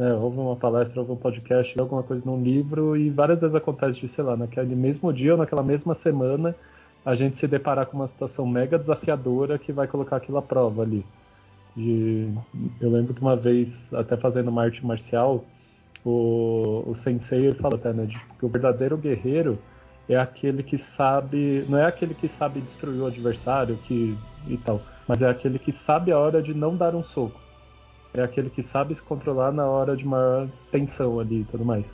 né? 0.00 0.14
Ouve 0.14 0.38
uma 0.38 0.56
palestra, 0.56 0.98
ouve 0.98 1.12
um 1.12 1.16
podcast, 1.16 1.78
alguma 1.78 2.02
coisa 2.02 2.24
num 2.24 2.42
livro 2.42 2.96
e 2.96 3.10
várias 3.10 3.42
vezes 3.42 3.54
acontece 3.54 4.00
de, 4.00 4.08
sei 4.08 4.24
lá, 4.24 4.34
naquele 4.34 4.74
mesmo 4.74 5.12
dia 5.12 5.32
ou 5.32 5.38
naquela 5.38 5.62
mesma 5.62 5.94
semana 5.94 6.56
a 7.04 7.14
gente 7.14 7.36
se 7.36 7.46
deparar 7.46 7.84
com 7.84 7.98
uma 7.98 8.08
situação 8.08 8.46
mega 8.46 8.78
desafiadora 8.78 9.58
que 9.58 9.70
vai 9.72 9.86
colocar 9.86 10.16
aquilo 10.16 10.38
à 10.38 10.42
prova 10.42 10.82
ali. 10.82 11.04
Eu 11.76 12.90
lembro 12.90 13.12
que 13.12 13.20
uma 13.20 13.36
vez, 13.36 13.92
até 13.92 14.16
fazendo 14.16 14.48
uma 14.48 14.62
arte 14.62 14.84
marcial, 14.84 15.44
o, 16.02 16.82
o 16.86 16.94
sensei 16.94 17.52
fala 17.52 17.74
até, 17.74 17.92
né, 17.92 18.06
de, 18.06 18.18
que 18.38 18.46
o 18.46 18.48
verdadeiro 18.48 18.96
guerreiro 18.96 19.58
é 20.08 20.16
aquele 20.16 20.62
que 20.62 20.78
sabe, 20.78 21.62
não 21.68 21.76
é 21.76 21.84
aquele 21.84 22.14
que 22.14 22.26
sabe 22.26 22.62
destruir 22.62 23.02
o 23.02 23.06
adversário 23.06 23.76
que 23.76 24.16
e 24.48 24.56
tal, 24.56 24.80
mas 25.06 25.20
é 25.20 25.28
aquele 25.28 25.58
que 25.58 25.72
sabe 25.72 26.10
a 26.10 26.18
hora 26.18 26.40
de 26.40 26.54
não 26.54 26.74
dar 26.74 26.94
um 26.94 27.04
soco. 27.04 27.49
É 28.12 28.22
aquele 28.22 28.50
que 28.50 28.62
sabe 28.62 28.94
se 28.94 29.02
controlar 29.02 29.52
na 29.52 29.66
hora 29.66 29.96
de 29.96 30.04
maior 30.04 30.48
tensão 30.70 31.20
ali 31.20 31.42
e 31.42 31.44
tudo 31.44 31.64
mais. 31.64 31.86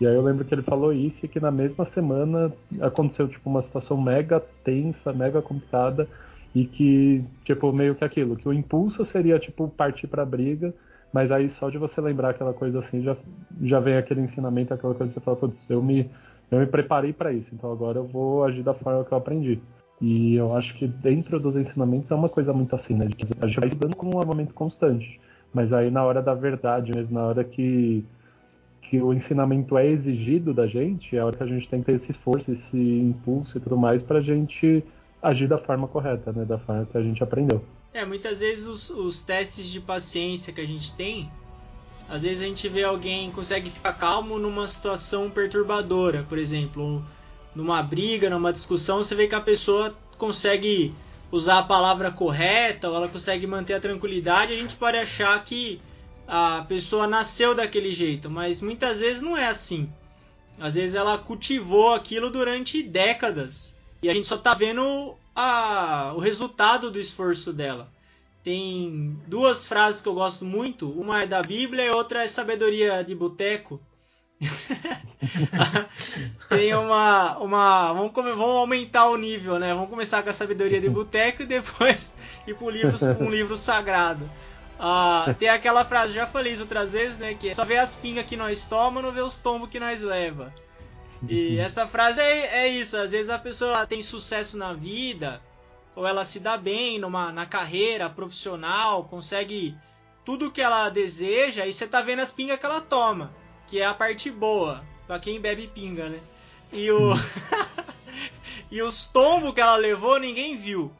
E 0.00 0.06
aí 0.06 0.14
eu 0.14 0.22
lembro 0.22 0.44
que 0.44 0.54
ele 0.54 0.62
falou 0.62 0.92
isso 0.92 1.26
e 1.26 1.28
que 1.28 1.38
na 1.38 1.50
mesma 1.50 1.84
semana 1.84 2.50
aconteceu 2.80 3.28
tipo 3.28 3.50
uma 3.50 3.60
situação 3.60 4.00
mega 4.00 4.40
tensa, 4.64 5.12
mega 5.12 5.42
complicada 5.42 6.08
e 6.54 6.64
que 6.64 7.22
tipo 7.44 7.70
meio 7.72 7.94
que 7.94 8.04
aquilo, 8.04 8.36
que 8.36 8.48
o 8.48 8.52
impulso 8.52 9.04
seria 9.04 9.38
tipo 9.38 9.68
partir 9.68 10.06
para 10.06 10.24
briga, 10.24 10.72
mas 11.12 11.30
aí 11.30 11.50
só 11.50 11.68
de 11.68 11.76
você 11.76 12.00
lembrar 12.00 12.30
aquela 12.30 12.54
coisa 12.54 12.78
assim 12.78 13.02
já 13.02 13.14
já 13.62 13.78
vem 13.78 13.96
aquele 13.96 14.22
ensinamento, 14.22 14.72
aquela 14.72 14.94
coisa 14.94 15.12
que 15.12 15.18
você 15.18 15.24
fala, 15.24 15.36
putz, 15.36 15.68
eu 15.68 15.82
me 15.82 16.10
eu 16.50 16.58
me 16.58 16.66
preparei 16.66 17.12
para 17.12 17.32
isso, 17.32 17.54
então 17.54 17.70
agora 17.70 17.98
eu 17.98 18.04
vou 18.04 18.42
agir 18.44 18.62
da 18.62 18.74
forma 18.74 19.04
que 19.04 19.12
eu 19.12 19.18
aprendi. 19.18 19.60
E 20.00 20.34
eu 20.34 20.56
acho 20.56 20.76
que 20.78 20.88
dentro 20.88 21.38
dos 21.38 21.54
ensinamentos 21.56 22.10
é 22.10 22.14
uma 22.14 22.28
coisa 22.28 22.52
muito 22.54 22.74
assim, 22.74 22.94
né? 22.94 23.06
A 23.40 23.46
gente 23.46 23.60
vai 23.60 23.68
estudando 23.68 23.94
com 23.94 24.16
um 24.16 24.18
armamento 24.18 24.54
constante. 24.54 25.20
Mas 25.52 25.72
aí 25.72 25.90
na 25.90 26.04
hora 26.04 26.22
da 26.22 26.34
verdade 26.34 26.92
mesmo, 26.94 27.14
na 27.14 27.26
hora 27.26 27.44
que 27.44 28.04
que 28.82 29.00
o 29.00 29.12
ensinamento 29.12 29.78
é 29.78 29.86
exigido 29.86 30.52
da 30.52 30.66
gente, 30.66 31.16
é 31.16 31.20
a 31.20 31.26
hora 31.26 31.36
que 31.36 31.42
a 31.44 31.46
gente 31.46 31.68
tem 31.68 31.78
que 31.78 31.86
ter 31.86 31.92
esse 31.92 32.10
esforço, 32.10 32.50
esse 32.50 32.76
impulso 32.76 33.56
e 33.56 33.60
tudo 33.60 33.76
mais 33.76 34.02
para 34.02 34.18
a 34.18 34.20
gente 34.20 34.82
agir 35.22 35.46
da 35.46 35.58
forma 35.58 35.86
correta, 35.86 36.32
né? 36.32 36.44
Da 36.44 36.58
forma 36.58 36.84
que 36.86 36.98
a 36.98 37.02
gente 37.02 37.22
aprendeu. 37.22 37.62
É, 37.94 38.04
muitas 38.04 38.40
vezes 38.40 38.66
os, 38.66 38.90
os, 38.90 39.22
testes 39.22 39.66
de 39.66 39.80
paciência 39.80 40.52
que 40.52 40.60
a 40.60 40.66
gente 40.66 40.92
tem, 40.94 41.30
às 42.08 42.22
vezes 42.22 42.42
a 42.42 42.46
gente 42.46 42.68
vê 42.68 42.82
alguém 42.82 43.30
consegue 43.30 43.70
ficar 43.70 43.92
calmo 43.92 44.40
numa 44.40 44.66
situação 44.66 45.30
perturbadora, 45.30 46.24
por 46.28 46.38
exemplo, 46.38 47.04
numa 47.54 47.80
briga, 47.82 48.28
numa 48.28 48.52
discussão, 48.52 48.98
você 48.98 49.14
vê 49.14 49.28
que 49.28 49.34
a 49.36 49.40
pessoa 49.40 49.94
consegue 50.18 50.92
usar 51.30 51.58
a 51.58 51.62
palavra 51.62 52.10
correta, 52.10 52.88
ou 52.88 52.96
ela 52.96 53.08
consegue 53.08 53.46
manter 53.46 53.74
a 53.74 53.80
tranquilidade, 53.80 54.52
a 54.52 54.56
gente 54.56 54.76
pode 54.76 54.96
achar 54.96 55.42
que 55.44 55.80
a 56.26 56.64
pessoa 56.68 57.06
nasceu 57.06 57.54
daquele 57.54 57.92
jeito, 57.92 58.30
mas 58.30 58.62
muitas 58.62 59.00
vezes 59.00 59.20
não 59.20 59.36
é 59.36 59.46
assim. 59.46 59.92
Às 60.58 60.74
vezes 60.74 60.94
ela 60.94 61.18
cultivou 61.18 61.94
aquilo 61.94 62.30
durante 62.30 62.82
décadas 62.82 63.76
e 64.02 64.08
a 64.08 64.14
gente 64.14 64.26
só 64.26 64.36
está 64.36 64.54
vendo 64.54 65.16
a, 65.34 66.12
o 66.14 66.18
resultado 66.18 66.90
do 66.90 67.00
esforço 67.00 67.52
dela. 67.52 67.88
Tem 68.42 69.18
duas 69.26 69.66
frases 69.66 70.00
que 70.00 70.08
eu 70.08 70.14
gosto 70.14 70.44
muito, 70.44 70.90
uma 70.90 71.22
é 71.22 71.26
da 71.26 71.42
Bíblia 71.42 71.84
e 71.84 71.90
outra 71.90 72.24
é 72.24 72.28
sabedoria 72.28 73.02
de 73.02 73.14
boteco. 73.14 73.80
Tem 76.48 76.74
uma, 76.74 77.38
uma 77.38 77.92
vamos, 77.92 78.12
vamos 78.14 78.40
aumentar 78.40 79.10
o 79.10 79.16
nível, 79.16 79.58
né? 79.58 79.74
Vamos 79.74 79.90
começar 79.90 80.22
com 80.22 80.30
a 80.30 80.32
sabedoria 80.32 80.80
de 80.80 80.88
boteco 80.88 81.42
e 81.42 81.46
depois 81.46 82.14
ir 82.46 82.54
para 82.54 82.70
livro, 82.70 82.96
um 83.20 83.28
livro 83.28 83.56
sagrado. 83.56 84.30
Ah, 84.78 85.34
tem 85.38 85.50
aquela 85.50 85.84
frase, 85.84 86.14
já 86.14 86.26
falei 86.26 86.54
isso 86.54 86.62
outras 86.62 86.94
vezes, 86.94 87.18
né? 87.18 87.34
Que 87.34 87.50
é 87.50 87.54
só 87.54 87.66
vê 87.66 87.76
as 87.76 87.94
pingas 87.94 88.24
que 88.24 88.36
nós 88.36 88.64
toma, 88.64 89.02
não 89.02 89.12
vê 89.12 89.20
os 89.20 89.38
tombos 89.38 89.68
que 89.68 89.78
nós 89.78 90.00
leva. 90.00 90.54
E 91.28 91.56
uhum. 91.56 91.62
essa 91.62 91.86
frase 91.86 92.20
é, 92.20 92.64
é, 92.64 92.68
isso. 92.68 92.96
Às 92.96 93.12
vezes 93.12 93.30
a 93.30 93.38
pessoa 93.38 93.86
tem 93.86 94.00
sucesso 94.00 94.56
na 94.56 94.72
vida, 94.72 95.42
ou 95.94 96.06
ela 96.06 96.24
se 96.24 96.40
dá 96.40 96.56
bem 96.56 96.98
numa, 96.98 97.30
na 97.30 97.44
carreira 97.44 98.08
profissional, 98.08 99.04
consegue 99.04 99.76
tudo 100.24 100.50
que 100.50 100.62
ela 100.62 100.88
deseja, 100.88 101.66
e 101.66 101.72
você 101.72 101.86
tá 101.86 102.00
vendo 102.00 102.20
as 102.20 102.32
pingas 102.32 102.58
que 102.58 102.64
ela 102.64 102.80
toma, 102.80 103.30
que 103.70 103.78
é 103.78 103.86
a 103.86 103.94
parte 103.94 104.30
boa, 104.30 104.84
para 105.06 105.20
quem 105.20 105.40
bebe 105.40 105.68
pinga, 105.68 106.08
né? 106.08 106.18
E, 106.72 106.90
o... 106.90 107.12
Uhum. 107.12 107.16
e 108.70 108.82
os 108.82 109.06
tombos 109.06 109.54
que 109.54 109.60
ela 109.60 109.76
levou, 109.76 110.18
ninguém 110.18 110.56
viu. 110.56 110.92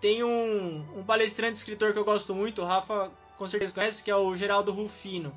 Tem 0.00 0.24
um, 0.24 0.84
um 0.96 1.04
palestrante 1.04 1.56
escritor 1.56 1.92
que 1.92 1.98
eu 1.98 2.04
gosto 2.04 2.34
muito, 2.34 2.60
o 2.60 2.64
Rafa 2.64 3.10
com 3.38 3.46
certeza 3.46 3.72
conhece, 3.72 4.02
que 4.02 4.10
é 4.10 4.16
o 4.16 4.34
Geraldo 4.34 4.72
Rufino. 4.72 5.32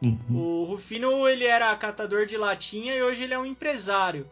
Uhum. 0.00 0.18
O 0.30 0.64
Rufino 0.64 1.28
ele 1.28 1.44
era 1.44 1.74
catador 1.74 2.26
de 2.26 2.36
latinha 2.36 2.94
e 2.94 3.02
hoje 3.02 3.24
ele 3.24 3.34
é 3.34 3.38
um 3.38 3.44
empresário. 3.44 4.24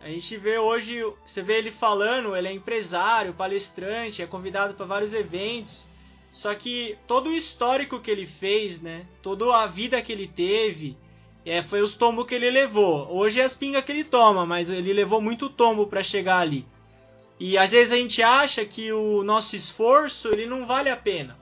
A 0.00 0.08
gente 0.08 0.36
vê 0.36 0.58
hoje, 0.58 1.02
você 1.24 1.42
vê 1.42 1.54
ele 1.54 1.72
falando, 1.72 2.36
ele 2.36 2.48
é 2.48 2.52
empresário, 2.52 3.32
palestrante, 3.32 4.22
é 4.22 4.26
convidado 4.26 4.74
para 4.74 4.84
vários 4.84 5.14
eventos. 5.14 5.87
Só 6.30 6.54
que 6.54 6.96
todo 7.06 7.30
o 7.30 7.32
histórico 7.32 8.00
que 8.00 8.10
ele 8.10 8.26
fez, 8.26 8.80
né? 8.80 9.06
Toda 9.22 9.62
a 9.62 9.66
vida 9.66 10.00
que 10.02 10.12
ele 10.12 10.26
teve, 10.26 10.96
é, 11.44 11.62
foi 11.62 11.80
os 11.80 11.94
tombos 11.94 12.26
que 12.26 12.34
ele 12.34 12.50
levou. 12.50 13.08
Hoje 13.10 13.40
é 13.40 13.44
as 13.44 13.54
pingas 13.54 13.82
que 13.84 13.92
ele 13.92 14.04
toma, 14.04 14.44
mas 14.44 14.70
ele 14.70 14.92
levou 14.92 15.20
muito 15.20 15.48
tombo 15.48 15.86
para 15.86 16.02
chegar 16.02 16.38
ali. 16.38 16.66
E 17.40 17.56
às 17.56 17.70
vezes 17.70 17.92
a 17.92 17.96
gente 17.96 18.22
acha 18.22 18.64
que 18.64 18.92
o 18.92 19.22
nosso 19.22 19.56
esforço 19.56 20.28
ele 20.28 20.44
não 20.44 20.66
vale 20.66 20.90
a 20.90 20.96
pena, 20.96 21.38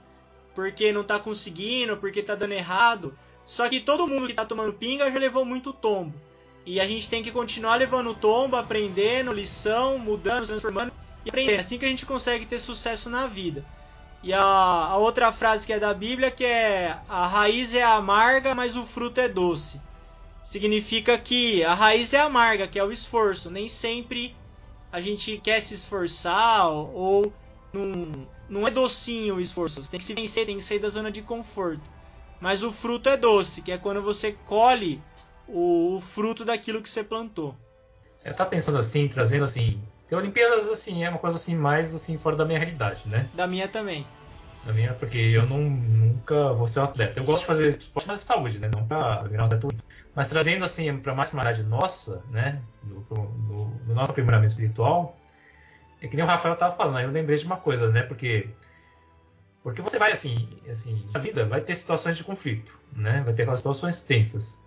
porque 0.53 0.91
não 0.91 1.01
está 1.01 1.19
conseguindo, 1.19 1.97
porque 1.97 2.19
está 2.19 2.35
dando 2.35 2.53
errado. 2.53 3.17
Só 3.45 3.67
que 3.67 3.79
todo 3.79 4.07
mundo 4.07 4.25
que 4.25 4.33
está 4.33 4.45
tomando 4.45 4.73
pinga 4.73 5.09
já 5.09 5.19
levou 5.19 5.43
muito 5.43 5.73
tombo. 5.73 6.13
E 6.65 6.79
a 6.79 6.87
gente 6.87 7.09
tem 7.09 7.23
que 7.23 7.31
continuar 7.31 7.77
levando 7.77 8.13
tombo, 8.13 8.57
aprendendo, 8.57 9.31
lição, 9.31 9.97
mudando, 9.97 10.45
transformando 10.45 10.91
e 11.25 11.29
aprendendo. 11.29 11.55
É 11.55 11.59
assim 11.59 11.77
que 11.77 11.85
a 11.85 11.89
gente 11.89 12.05
consegue 12.05 12.45
ter 12.45 12.59
sucesso 12.59 13.09
na 13.09 13.25
vida. 13.25 13.65
E 14.23 14.33
a, 14.33 14.41
a, 14.41 14.97
outra 14.97 15.31
frase 15.31 15.65
que 15.65 15.73
é 15.73 15.79
da 15.79 15.93
Bíblia 15.93 16.31
que 16.31 16.43
é 16.43 16.97
a 17.07 17.27
raiz 17.27 17.73
é 17.73 17.83
amarga, 17.83 18.55
mas 18.55 18.75
o 18.75 18.83
fruto 18.83 19.21
é 19.21 19.27
doce. 19.27 19.81
Significa 20.43 21.17
que 21.17 21.63
a 21.63 21.73
raiz 21.73 22.13
é 22.13 22.19
amarga, 22.19 22.67
que 22.67 22.79
é 22.79 22.83
o 22.83 22.91
esforço. 22.91 23.51
Nem 23.51 23.67
sempre 23.67 24.35
a 24.91 24.99
gente 25.01 25.37
quer 25.37 25.61
se 25.61 25.73
esforçar 25.73 26.69
ou 26.69 27.31
não, 27.71 28.27
não 28.49 28.67
é 28.67 28.71
docinho 28.71 29.35
o 29.35 29.41
esforço. 29.41 29.83
Você 29.83 29.91
tem 29.91 29.99
que 29.99 30.05
se 30.05 30.13
vencer, 30.13 30.45
tem 30.45 30.57
que 30.57 30.63
sair 30.63 30.79
da 30.79 30.89
zona 30.89 31.11
de 31.11 31.21
conforto. 31.21 31.89
Mas 32.39 32.63
o 32.63 32.71
fruto 32.71 33.09
é 33.09 33.17
doce, 33.17 33.61
que 33.61 33.71
é 33.71 33.77
quando 33.77 34.01
você 34.01 34.31
colhe 34.45 35.01
o, 35.47 35.95
o 35.95 36.01
fruto 36.01 36.45
daquilo 36.45 36.81
que 36.81 36.89
você 36.89 37.03
plantou. 37.03 37.55
Eu 38.23 38.33
tava 38.33 38.49
pensando 38.49 38.77
assim, 38.77 39.07
trazendo 39.07 39.45
assim, 39.45 39.81
tem 40.07 40.17
Olimpíadas 40.17 40.67
assim, 40.69 41.03
é 41.03 41.09
uma 41.09 41.19
coisa 41.19 41.35
assim 41.35 41.55
mais 41.55 41.93
assim 41.93 42.17
fora 42.17 42.35
da 42.35 42.45
minha 42.45 42.59
realidade, 42.59 43.07
né? 43.07 43.27
Da 43.33 43.45
minha 43.45 43.67
também. 43.67 44.05
Da 44.65 44.73
minha, 44.73 44.93
porque 44.93 45.17
eu 45.17 45.45
não, 45.45 45.59
nunca 45.59 46.53
vou 46.53 46.67
ser 46.67 46.79
um 46.79 46.83
atleta. 46.83 47.19
Eu 47.19 47.23
gosto 47.23 47.41
de 47.41 47.47
fazer 47.47 47.77
esporte 47.77 48.07
mais 48.07 48.21
de 48.21 48.25
saúde, 48.25 48.59
né? 48.59 48.69
Não 48.73 48.85
pra 48.85 49.23
virar 49.23 49.43
um 49.43 49.45
atleta 49.45 49.67
mas 50.17 50.27
trazendo 50.29 50.65
assim 50.65 50.97
para 50.97 51.13
mais 51.13 51.31
uma 51.31 51.43
área 51.43 51.61
nossa, 51.61 52.23
né, 52.31 52.59
no, 52.83 53.71
nosso 53.85 54.11
aprimoramento 54.11 54.47
espiritual, 54.47 55.15
é 56.01 56.07
que 56.07 56.15
nem 56.15 56.25
o 56.25 56.27
Rafael 56.27 56.55
estava 56.55 56.75
falando, 56.75 57.01
eu 57.01 57.11
lembrei 57.11 57.37
de 57.37 57.45
uma 57.45 57.57
coisa, 57.57 57.91
né, 57.91 58.01
porque 58.01 58.49
porque 59.61 59.79
você 59.79 59.99
vai 59.99 60.11
assim, 60.11 60.49
assim, 60.67 61.07
na 61.13 61.19
vida 61.19 61.45
vai 61.45 61.61
ter 61.61 61.75
situações 61.75 62.17
de 62.17 62.23
conflito, 62.23 62.79
né, 62.93 63.21
vai 63.23 63.31
ter 63.35 63.43
aquelas 63.43 63.59
situações 63.59 64.01
tensas. 64.01 64.65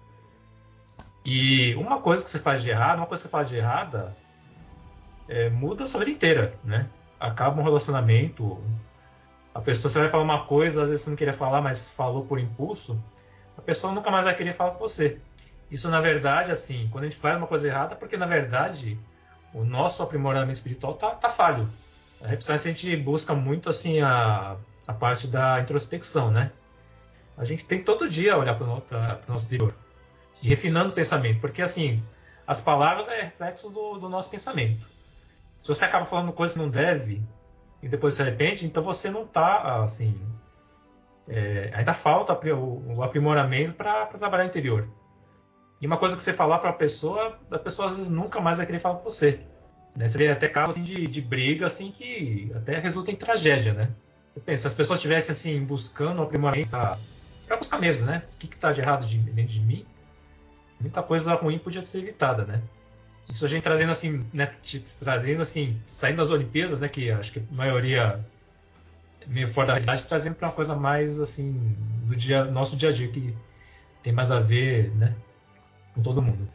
E 1.25 1.75
uma 1.75 2.01
coisa 2.01 2.23
que 2.23 2.31
você 2.31 2.39
faz 2.39 2.63
de 2.63 2.71
errado, 2.71 2.99
uma 2.99 3.07
coisa 3.07 3.21
que 3.21 3.29
você 3.29 3.33
faz 3.33 3.49
de 3.49 3.57
errada, 3.57 4.17
é, 5.31 5.49
muda 5.49 5.85
a 5.85 5.87
sua 5.87 6.01
vida 6.01 6.11
inteira, 6.11 6.55
né? 6.65 6.89
Acaba 7.19 7.61
um 7.61 7.65
relacionamento, 7.65 8.61
a 9.55 9.61
pessoa 9.61 9.91
você 9.91 10.01
vai 10.01 10.09
falar 10.09 10.25
uma 10.25 10.45
coisa, 10.45 10.83
às 10.83 10.89
vezes 10.91 11.05
você 11.05 11.11
não 11.11 11.17
queria 11.17 11.33
falar, 11.33 11.63
mas 11.63 11.93
falou 11.93 12.25
por 12.25 12.41
impulso, 12.41 13.01
a 13.57 13.63
pessoa 13.63 13.93
nunca 13.93 14.11
mais 14.11 14.25
vai 14.25 14.35
querer 14.35 14.53
falar 14.53 14.73
com 14.73 14.81
você. 14.81 15.19
Isso, 15.71 15.89
na 15.89 16.01
verdade, 16.01 16.51
assim, 16.51 16.89
quando 16.91 17.05
a 17.05 17.09
gente 17.09 17.21
faz 17.21 17.37
uma 17.37 17.47
coisa 17.47 17.69
errada, 17.69 17.95
porque, 17.95 18.17
na 18.17 18.27
verdade, 18.27 18.99
o 19.55 19.65
nosso 19.65 20.03
aprimoramento 20.03 20.53
espiritual 20.53 20.95
tá, 20.95 21.11
tá 21.11 21.29
falho. 21.29 21.71
A 22.21 22.57
gente 22.57 22.97
busca 22.97 23.33
muito, 23.33 23.71
assim, 23.71 24.01
a, 24.01 24.57
a 24.87 24.93
parte 24.93 25.29
da 25.29 25.61
introspecção, 25.61 26.31
né? 26.31 26.51
A 27.37 27.45
gente 27.45 27.65
tem 27.65 27.79
que 27.79 27.85
todo 27.85 28.09
dia 28.09 28.37
olhar 28.37 28.55
para 28.57 28.67
o 28.67 29.33
nosso 29.33 29.47
interior 29.47 29.75
e 30.43 30.49
refinando 30.49 30.91
o 30.91 30.93
pensamento, 30.93 31.41
porque, 31.41 31.63
assim, 31.63 32.03
as 32.47 32.61
palavras 32.61 33.09
é 33.09 33.23
reflexo 33.23 33.71
do, 33.71 33.99
do 33.99 34.09
nosso 34.09 34.29
pensamento. 34.29 35.00
Se 35.61 35.69
você 35.69 35.85
acaba 35.85 36.07
falando 36.07 36.33
coisas 36.33 36.57
que 36.57 36.63
não 36.63 36.71
deve 36.71 37.23
e 37.83 37.89
depois 37.89 38.15
se 38.15 38.23
arrepende, 38.23 38.65
então 38.65 38.83
você 38.83 39.11
não 39.11 39.25
está, 39.25 39.83
assim, 39.83 40.19
é, 41.29 41.71
ainda 41.75 41.93
falta 41.93 42.33
o, 42.55 43.03
aprimoramento 43.03 43.75
para 43.75 44.07
trabalhar 44.07 44.45
o 44.45 44.47
interior. 44.47 44.89
E 45.79 45.87
uma 45.87 45.99
coisa 45.99 46.17
que 46.17 46.23
você 46.23 46.33
falar 46.33 46.61
para 46.61 46.71
a 46.71 46.73
pessoa, 46.73 47.39
a 47.51 47.59
pessoa 47.59 47.89
às 47.89 47.95
vezes 47.95 48.09
nunca 48.09 48.41
mais 48.41 48.57
vai 48.57 48.67
querer 48.67 48.79
falar 48.79 48.97
com 48.97 49.05
você. 49.05 49.41
Né? 49.95 50.09
Seria 50.09 50.33
até 50.33 50.49
caso 50.49 50.71
assim, 50.71 50.83
de, 50.83 51.07
de 51.07 51.21
briga 51.21 51.67
assim 51.67 51.93
que 51.93 52.51
até 52.57 52.79
resulta 52.79 53.11
em 53.11 53.17
tragédia, 53.17 53.75
né? 53.75 53.91
Eu 54.35 54.41
penso, 54.41 54.63
se 54.63 54.67
as 54.67 54.75
pessoas 54.75 54.99
estivessem 54.99 55.33
assim 55.33 55.63
buscando 55.63 56.21
o 56.21 56.23
aprimoramento, 56.23 56.71
tá, 56.71 56.99
para 57.47 57.57
buscar 57.57 57.79
mesmo, 57.79 58.07
né? 58.07 58.23
O 58.35 58.39
que 58.39 58.47
está 58.47 58.73
de 58.73 58.81
errado 58.81 59.05
de, 59.07 59.19
dentro 59.19 59.53
de 59.53 59.61
mim? 59.61 59.85
Muita 60.81 61.03
coisa 61.03 61.35
ruim 61.35 61.59
podia 61.59 61.83
ser 61.83 61.99
evitada, 61.99 62.47
né? 62.47 62.63
Isso 63.31 63.45
a 63.45 63.49
gente 63.49 63.63
trazendo 63.63 63.93
assim, 63.93 64.27
né, 64.33 64.51
trazendo 64.99 65.43
assim, 65.43 65.79
saindo 65.85 66.17
das 66.17 66.31
Olimpíadas, 66.31 66.81
né, 66.81 66.89
que 66.89 67.11
acho 67.11 67.33
que 67.33 67.39
a 67.39 67.55
maioria 67.55 68.25
meio 69.27 69.47
fora 69.47 69.69
da 69.69 69.73
realidade, 69.75 70.07
trazendo 70.07 70.35
para 70.35 70.49
uma 70.49 70.55
coisa 70.55 70.75
mais 70.75 71.21
assim 71.21 71.77
do 72.05 72.17
dia, 72.17 72.45
nosso 72.45 72.77
dia 72.77 72.89
a 72.89 72.93
dia 72.93 73.09
que 73.09 73.35
tem 74.03 74.13
mais 74.13 74.33
a 74.33 74.41
ver, 74.41 74.91
né, 74.97 75.15
com 75.95 76.03
todo 76.03 76.21
mundo. 76.21 76.49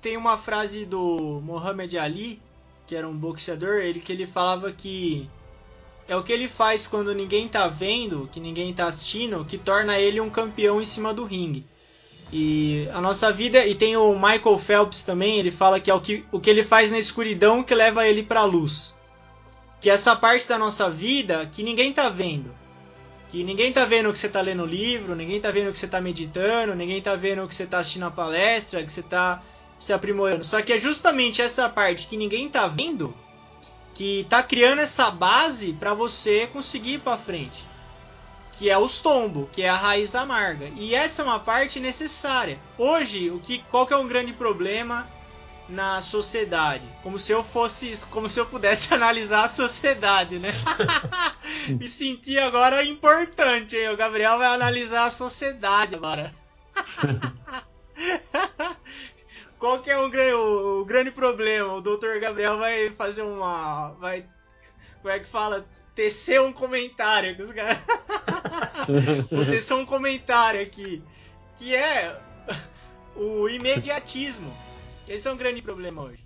Tem 0.00 0.16
uma 0.16 0.38
frase 0.38 0.86
do 0.86 1.40
Muhammad 1.42 1.92
Ali, 1.94 2.40
que 2.86 2.94
era 2.94 3.08
um 3.08 3.16
boxeador, 3.16 3.78
ele 3.78 4.00
que 4.00 4.12
ele 4.12 4.26
falava 4.26 4.72
que 4.72 5.28
é 6.06 6.16
o 6.16 6.22
que 6.22 6.32
ele 6.32 6.48
faz 6.48 6.86
quando 6.86 7.14
ninguém 7.14 7.48
tá 7.48 7.68
vendo, 7.68 8.28
que 8.32 8.40
ninguém 8.40 8.72
tá 8.72 8.86
assistindo, 8.86 9.44
que 9.44 9.58
torna 9.58 9.98
ele 9.98 10.20
um 10.20 10.30
campeão 10.30 10.80
em 10.80 10.84
cima 10.84 11.12
do 11.12 11.24
ringue. 11.24 11.66
E 12.32 12.88
a 12.92 13.00
nossa 13.00 13.32
vida, 13.32 13.64
e 13.66 13.74
tem 13.74 13.96
o 13.96 14.14
Michael 14.14 14.58
Phelps 14.58 15.02
também, 15.02 15.38
ele 15.38 15.50
fala 15.50 15.80
que 15.80 15.90
é 15.90 15.94
o 15.94 16.00
que, 16.00 16.24
o 16.30 16.38
que 16.38 16.50
ele 16.50 16.62
faz 16.62 16.90
na 16.90 16.98
escuridão 16.98 17.62
que 17.62 17.74
leva 17.74 18.06
ele 18.06 18.22
para 18.22 18.40
a 18.40 18.44
luz. 18.44 18.96
Que 19.80 19.88
é 19.88 19.94
essa 19.94 20.14
parte 20.14 20.46
da 20.46 20.58
nossa 20.58 20.90
vida 20.90 21.48
que 21.50 21.62
ninguém 21.62 21.92
tá 21.92 22.08
vendo. 22.08 22.54
Que 23.30 23.42
ninguém 23.42 23.72
tá 23.72 23.84
vendo 23.84 24.12
que 24.12 24.18
você 24.18 24.28
tá 24.28 24.40
lendo 24.40 24.62
o 24.62 24.66
livro, 24.66 25.14
ninguém 25.14 25.40
tá 25.40 25.50
vendo 25.50 25.72
que 25.72 25.78
você 25.78 25.88
tá 25.88 26.00
meditando, 26.00 26.74
ninguém 26.74 27.00
tá 27.00 27.14
vendo 27.14 27.46
que 27.46 27.54
você 27.54 27.66
tá 27.66 27.78
assistindo 27.78 28.06
a 28.06 28.10
palestra, 28.10 28.82
que 28.82 28.92
você 28.92 29.02
tá 29.02 29.42
se 29.78 29.92
aprimorando. 29.92 30.44
Só 30.44 30.60
que 30.60 30.72
é 30.72 30.78
justamente 30.78 31.40
essa 31.40 31.68
parte 31.68 32.06
que 32.08 32.16
ninguém 32.16 32.48
tá 32.48 32.66
vendo 32.66 33.14
que 33.94 34.26
tá 34.28 34.42
criando 34.42 34.80
essa 34.80 35.10
base 35.10 35.72
para 35.72 35.92
você 35.94 36.46
conseguir 36.46 36.94
ir 36.94 37.00
para 37.00 37.18
frente 37.18 37.67
que 38.58 38.68
é 38.68 38.76
os 38.76 39.00
tombos, 39.00 39.48
que 39.52 39.62
é 39.62 39.68
a 39.68 39.76
raiz 39.76 40.16
amarga. 40.16 40.68
E 40.74 40.94
essa 40.94 41.22
é 41.22 41.24
uma 41.24 41.38
parte 41.38 41.78
necessária. 41.78 42.58
Hoje, 42.76 43.30
o 43.30 43.38
que 43.38 43.60
qual 43.70 43.86
que 43.86 43.94
é 43.94 43.96
um 43.96 44.08
grande 44.08 44.32
problema 44.32 45.08
na 45.68 46.00
sociedade? 46.00 46.82
Como 47.02 47.18
se 47.20 47.30
eu 47.30 47.44
fosse, 47.44 48.04
como 48.06 48.28
se 48.28 48.40
eu 48.40 48.46
pudesse 48.46 48.92
analisar 48.92 49.44
a 49.44 49.48
sociedade, 49.48 50.40
né? 50.40 50.48
Me 51.68 51.86
senti 51.86 52.36
agora 52.38 52.84
importante, 52.84 53.76
hein? 53.76 53.90
O 53.90 53.96
Gabriel 53.96 54.38
vai 54.38 54.48
analisar 54.48 55.04
a 55.04 55.10
sociedade 55.10 55.94
agora. 55.94 56.34
qual 59.58 59.82
que 59.82 59.90
é 59.90 59.96
o, 59.96 60.08
o, 60.08 60.80
o 60.80 60.84
grande 60.84 61.12
problema? 61.12 61.74
O 61.74 61.80
Dr. 61.80 62.18
Gabriel 62.20 62.58
vai 62.58 62.90
fazer 62.90 63.22
uma 63.22 63.90
vai 64.00 64.26
como 65.00 65.14
é 65.14 65.20
que 65.20 65.28
fala? 65.28 65.64
Tecer 65.98 66.40
um 66.40 66.52
comentário 66.52 67.34
que 67.34 67.42
os 67.42 67.50
caras. 67.50 67.76
Vou 69.32 69.44
tecer 69.44 69.74
um 69.74 69.84
comentário 69.84 70.62
aqui. 70.62 71.02
Que 71.56 71.74
é 71.74 72.16
o 73.16 73.48
imediatismo. 73.48 74.56
Esse 75.08 75.26
é 75.26 75.32
um 75.32 75.36
grande 75.36 75.60
problema 75.60 76.02
hoje. 76.02 76.24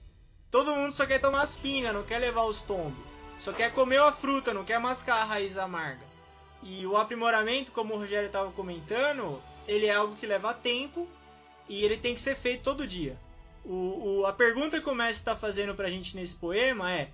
Todo 0.50 0.76
mundo 0.76 0.93
só 0.93 1.07
quer 1.07 1.21
tomar 1.21 1.41
as 1.41 1.57
pingas, 1.57 1.95
não 1.95 2.02
quer 2.02 2.19
levar 2.19 2.43
os 2.43 2.61
tombos. 2.61 3.02
Só 3.38 3.50
quer 3.50 3.73
comer 3.73 3.99
a 4.02 4.12
fruta, 4.12 4.52
não 4.52 4.62
quer 4.62 4.79
mascar 4.79 5.23
a 5.23 5.25
raiz 5.25 5.57
amarga. 5.57 6.05
E 6.62 6.87
o 6.87 6.99
aprimoramento, 6.99 7.73
como 7.73 7.95
o 7.95 7.97
Rogério 7.99 8.26
estava 8.26 8.52
comentando, 8.52 9.43
ele 9.67 9.87
é 9.87 9.95
algo 9.95 10.17
que 10.17 10.26
leva 10.26 10.52
tempo 10.52 11.09
e 11.67 11.83
ele 11.83 11.97
tem 11.97 12.14
que 12.14 12.21
ser 12.21 12.37
feito 12.37 12.62
todo 12.62 12.87
dia. 12.87 13.17
O, 13.64 14.19
o, 14.21 14.26
a 14.26 14.35
pergunta 14.35 14.83
que 14.83 14.91
o 14.91 14.95
mestre 14.95 15.21
está 15.21 15.35
fazendo 15.35 15.75
para 15.75 15.87
a 15.87 15.91
gente 15.91 16.14
nesse 16.14 16.35
poema 16.35 16.93
é: 16.93 17.09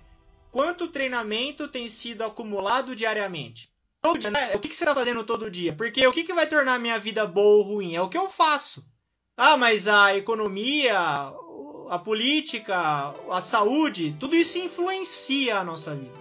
quanto 0.51 0.87
treinamento 0.87 1.67
tem 1.67 1.87
sido 1.87 2.23
acumulado 2.23 2.95
diariamente. 2.95 3.69
Todo 4.01 4.19
dia, 4.19 4.31
né? 4.31 4.55
O 4.55 4.59
que, 4.59 4.69
que 4.69 4.75
você 4.75 4.83
está 4.83 4.95
fazendo 4.95 5.23
todo 5.23 5.51
dia? 5.51 5.73
Porque 5.73 6.05
o 6.07 6.11
que, 6.11 6.23
que 6.23 6.33
vai 6.33 6.47
tornar 6.47 6.75
a 6.75 6.79
minha 6.79 6.97
vida 6.97 7.25
boa 7.25 7.57
ou 7.57 7.61
ruim? 7.63 7.95
É 7.95 8.01
o 8.01 8.09
que 8.09 8.17
eu 8.17 8.29
faço. 8.29 8.85
Ah, 9.35 9.57
mas 9.57 9.87
a 9.87 10.15
economia, 10.15 10.97
a 11.89 11.99
política, 11.99 13.13
a 13.29 13.41
saúde, 13.41 14.15
tudo 14.19 14.35
isso 14.35 14.57
influencia 14.57 15.57
a 15.57 15.63
nossa 15.63 15.95
vida. 15.95 16.17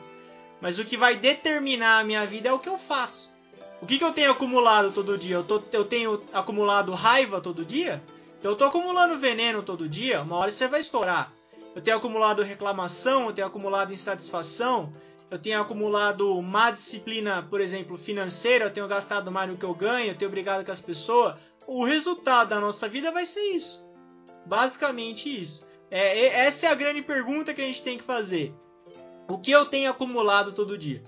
Mas 0.60 0.78
o 0.78 0.84
que 0.84 0.96
vai 0.96 1.14
determinar 1.14 2.00
a 2.00 2.04
minha 2.04 2.26
vida 2.26 2.48
é 2.48 2.52
o 2.52 2.58
que 2.58 2.68
eu 2.68 2.78
faço. 2.78 3.32
O 3.80 3.86
que, 3.86 3.96
que 3.96 4.04
eu 4.04 4.12
tenho 4.12 4.32
acumulado 4.32 4.90
todo 4.90 5.16
dia? 5.16 5.36
Eu, 5.36 5.44
tô, 5.44 5.62
eu 5.72 5.84
tenho 5.84 6.20
acumulado 6.32 6.92
raiva 6.92 7.40
todo 7.40 7.64
dia? 7.64 8.02
Então 8.38 8.50
eu 8.50 8.54
estou 8.54 8.68
acumulando 8.68 9.18
veneno 9.18 9.62
todo 9.62 9.88
dia, 9.88 10.22
uma 10.22 10.36
hora 10.36 10.50
você 10.50 10.66
vai 10.66 10.80
estourar 10.80 11.32
eu 11.78 11.82
tenho 11.82 11.96
acumulado 11.96 12.42
reclamação, 12.42 13.26
eu 13.26 13.32
tenho 13.32 13.46
acumulado 13.46 13.92
insatisfação, 13.92 14.92
eu 15.30 15.38
tenho 15.38 15.60
acumulado 15.60 16.42
má 16.42 16.72
disciplina, 16.72 17.46
por 17.48 17.60
exemplo, 17.60 17.96
financeira, 17.96 18.64
eu 18.64 18.72
tenho 18.72 18.88
gastado 18.88 19.30
mais 19.30 19.48
do 19.48 19.56
que 19.56 19.64
eu 19.64 19.72
ganho, 19.72 20.10
eu 20.10 20.16
tenho 20.16 20.28
brigado 20.28 20.64
com 20.64 20.72
as 20.72 20.80
pessoas. 20.80 21.36
O 21.68 21.84
resultado 21.84 22.48
da 22.48 22.58
nossa 22.58 22.88
vida 22.88 23.12
vai 23.12 23.24
ser 23.24 23.42
isso. 23.52 23.86
Basicamente 24.44 25.40
isso. 25.40 25.68
É, 25.88 26.26
essa 26.46 26.66
é 26.66 26.68
a 26.68 26.74
grande 26.74 27.00
pergunta 27.00 27.54
que 27.54 27.62
a 27.62 27.64
gente 27.64 27.84
tem 27.84 27.96
que 27.96 28.02
fazer. 28.02 28.52
O 29.28 29.38
que 29.38 29.52
eu 29.52 29.64
tenho 29.64 29.88
acumulado 29.88 30.50
todo 30.50 30.76
dia? 30.76 31.00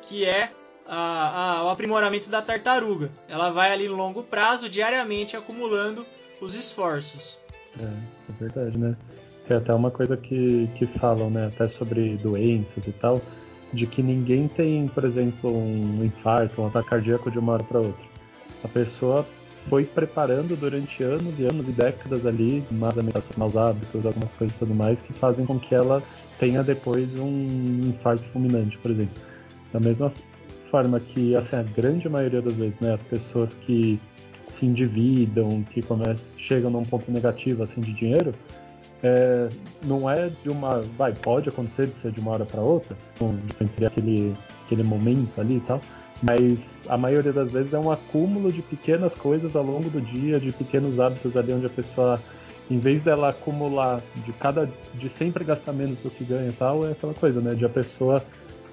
Que 0.00 0.24
é 0.24 0.50
a, 0.86 1.58
a, 1.58 1.64
o 1.64 1.68
aprimoramento 1.68 2.30
da 2.30 2.40
tartaruga. 2.40 3.10
Ela 3.28 3.50
vai 3.50 3.70
ali 3.70 3.86
no 3.86 3.96
longo 3.96 4.22
prazo, 4.22 4.66
diariamente 4.66 5.36
acumulando 5.36 6.06
os 6.40 6.54
esforços. 6.54 7.38
É, 7.78 7.84
é 7.84 8.32
verdade, 8.38 8.78
né? 8.78 8.96
Até 9.56 9.72
uma 9.72 9.90
coisa 9.90 10.16
que, 10.16 10.68
que 10.76 10.86
falam, 10.86 11.30
né, 11.30 11.46
até 11.46 11.68
sobre 11.68 12.16
doenças 12.16 12.86
e 12.86 12.92
tal, 12.92 13.20
de 13.72 13.86
que 13.86 14.02
ninguém 14.02 14.48
tem, 14.48 14.86
por 14.88 15.04
exemplo, 15.04 15.50
um 15.50 16.04
infarto, 16.04 16.62
um 16.62 16.66
ataque 16.66 16.88
cardíaco 16.88 17.30
de 17.30 17.38
uma 17.38 17.52
hora 17.52 17.64
para 17.64 17.78
outra. 17.78 18.04
A 18.64 18.68
pessoa 18.68 19.26
foi 19.68 19.84
preparando 19.84 20.56
durante 20.56 21.02
anos 21.02 21.38
e 21.38 21.44
anos 21.44 21.68
e 21.68 21.72
décadas 21.72 22.26
ali, 22.26 22.64
mais 22.70 22.96
alimentação, 22.96 23.32
maus 23.36 23.56
hábitos, 23.56 24.04
algumas 24.04 24.32
coisas 24.34 24.56
e 24.56 24.58
tudo 24.58 24.74
mais, 24.74 25.00
que 25.00 25.12
fazem 25.12 25.44
com 25.44 25.58
que 25.58 25.74
ela 25.74 26.02
tenha 26.38 26.62
depois 26.62 27.08
um 27.18 27.88
infarto 27.88 28.24
fulminante, 28.32 28.76
por 28.78 28.90
exemplo. 28.90 29.14
Da 29.72 29.78
mesma 29.78 30.12
forma 30.70 30.98
que, 30.98 31.36
assim, 31.36 31.56
a 31.56 31.62
grande 31.62 32.08
maioria 32.08 32.40
das 32.40 32.54
vezes, 32.54 32.80
né, 32.80 32.94
as 32.94 33.02
pessoas 33.02 33.52
que 33.54 34.00
se 34.50 34.66
endividam, 34.66 35.62
que 35.70 35.82
começam, 35.82 36.24
chegam 36.36 36.70
num 36.70 36.84
ponto 36.84 37.10
negativo, 37.10 37.62
assim, 37.62 37.80
de 37.80 37.92
dinheiro, 37.92 38.34
é, 39.02 39.48
não 39.84 40.08
é 40.08 40.30
de 40.42 40.50
uma. 40.50 40.80
Vai, 40.96 41.12
pode 41.12 41.48
acontecer 41.48 41.86
de 41.86 41.94
ser 42.00 42.12
de 42.12 42.20
uma 42.20 42.32
hora 42.32 42.44
para 42.44 42.60
outra, 42.60 42.96
seria 43.74 43.88
aquele, 43.88 44.34
aquele 44.66 44.82
momento 44.82 45.40
ali 45.40 45.56
e 45.56 45.60
tal, 45.60 45.80
mas 46.22 46.58
a 46.86 46.98
maioria 46.98 47.32
das 47.32 47.50
vezes 47.50 47.72
é 47.72 47.78
um 47.78 47.90
acúmulo 47.90 48.52
de 48.52 48.60
pequenas 48.60 49.14
coisas 49.14 49.56
ao 49.56 49.64
longo 49.64 49.88
do 49.88 50.00
dia, 50.00 50.38
de 50.38 50.52
pequenos 50.52 51.00
hábitos 51.00 51.36
ali 51.36 51.52
onde 51.52 51.66
a 51.66 51.70
pessoa, 51.70 52.20
em 52.70 52.78
vez 52.78 53.02
dela 53.02 53.30
acumular 53.30 54.00
de 54.16 54.32
cada. 54.34 54.68
de 54.94 55.08
sempre 55.08 55.44
gastar 55.44 55.72
menos 55.72 55.98
do 56.00 56.10
que 56.10 56.24
ganha 56.24 56.50
e 56.50 56.52
tal, 56.52 56.86
é 56.86 56.92
aquela 56.92 57.14
coisa, 57.14 57.40
né? 57.40 57.54
De 57.54 57.64
a 57.64 57.70
pessoa. 57.70 58.22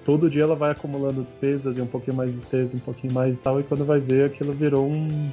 Todo 0.03 0.29
dia 0.29 0.43
ela 0.43 0.55
vai 0.55 0.71
acumulando 0.71 1.21
despesas 1.21 1.77
e 1.77 1.81
um 1.81 1.85
pouquinho 1.85 2.15
mais 2.15 2.31
de 2.31 2.37
despesa, 2.37 2.77
um 2.77 2.79
pouquinho 2.79 3.13
mais 3.13 3.33
e 3.33 3.37
tal, 3.37 3.59
e 3.59 3.63
quando 3.63 3.83
vai 3.83 3.99
ver 3.99 4.25
aquilo 4.25 4.53
virou 4.53 4.87
um, 4.87 5.29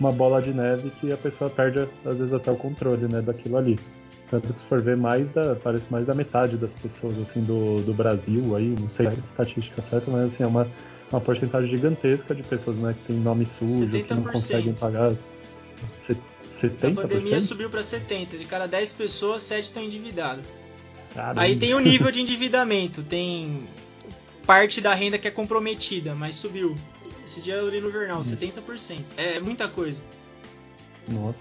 uma 0.00 0.10
bola 0.10 0.40
de 0.40 0.50
neve 0.50 0.90
que 0.98 1.12
a 1.12 1.16
pessoa 1.16 1.50
perde, 1.50 1.86
às 2.06 2.16
vezes, 2.16 2.32
até 2.32 2.50
o 2.50 2.56
controle 2.56 3.06
né, 3.06 3.20
daquilo 3.20 3.58
ali. 3.58 3.78
Tanto 4.30 4.52
que 4.52 4.60
se 4.60 4.66
for 4.66 4.80
ver 4.82 4.96
mais 4.96 5.26
da, 5.32 5.56
parece 5.56 5.84
mais 5.90 6.06
da 6.06 6.14
metade 6.14 6.56
das 6.56 6.72
pessoas 6.72 7.18
assim 7.18 7.42
do, 7.42 7.80
do 7.82 7.94
Brasil 7.94 8.54
aí, 8.56 8.76
não 8.78 8.90
sei 8.90 9.06
a 9.06 9.12
estatística 9.12 9.80
certa, 9.82 10.10
mas 10.10 10.32
assim, 10.32 10.42
é 10.42 10.46
uma, 10.46 10.68
uma 11.10 11.20
porcentagem 11.20 11.70
gigantesca 11.70 12.34
de 12.34 12.42
pessoas 12.42 12.76
né, 12.76 12.94
que 12.94 13.12
tem 13.12 13.16
nome 13.16 13.46
sujo, 13.58 13.86
70%. 13.86 14.04
que 14.04 14.14
não 14.14 14.22
conseguem 14.24 14.72
pagar. 14.74 15.12
70%? 16.60 16.92
A 16.92 17.02
pandemia 17.02 17.40
subiu 17.40 17.70
para 17.70 17.80
70%. 17.80 18.38
De 18.38 18.44
cada 18.44 18.66
10 18.66 18.92
pessoas, 18.94 19.42
7 19.44 19.64
estão 19.64 19.82
endividadas. 19.82 20.44
Aí 21.36 21.56
tem 21.56 21.74
o 21.74 21.80
nível 21.80 22.10
de 22.10 22.20
endividamento, 22.20 23.02
tem 23.02 23.66
parte 24.46 24.80
da 24.80 24.94
renda 24.94 25.18
que 25.18 25.26
é 25.26 25.30
comprometida, 25.30 26.14
mas 26.14 26.34
subiu. 26.34 26.76
Esse 27.24 27.40
dia 27.40 27.54
eu 27.54 27.68
li 27.68 27.80
no 27.80 27.90
jornal, 27.90 28.20
hum. 28.20 28.22
70%. 28.22 29.00
É 29.16 29.40
muita 29.40 29.68
coisa. 29.68 30.00
Nossa. 31.08 31.38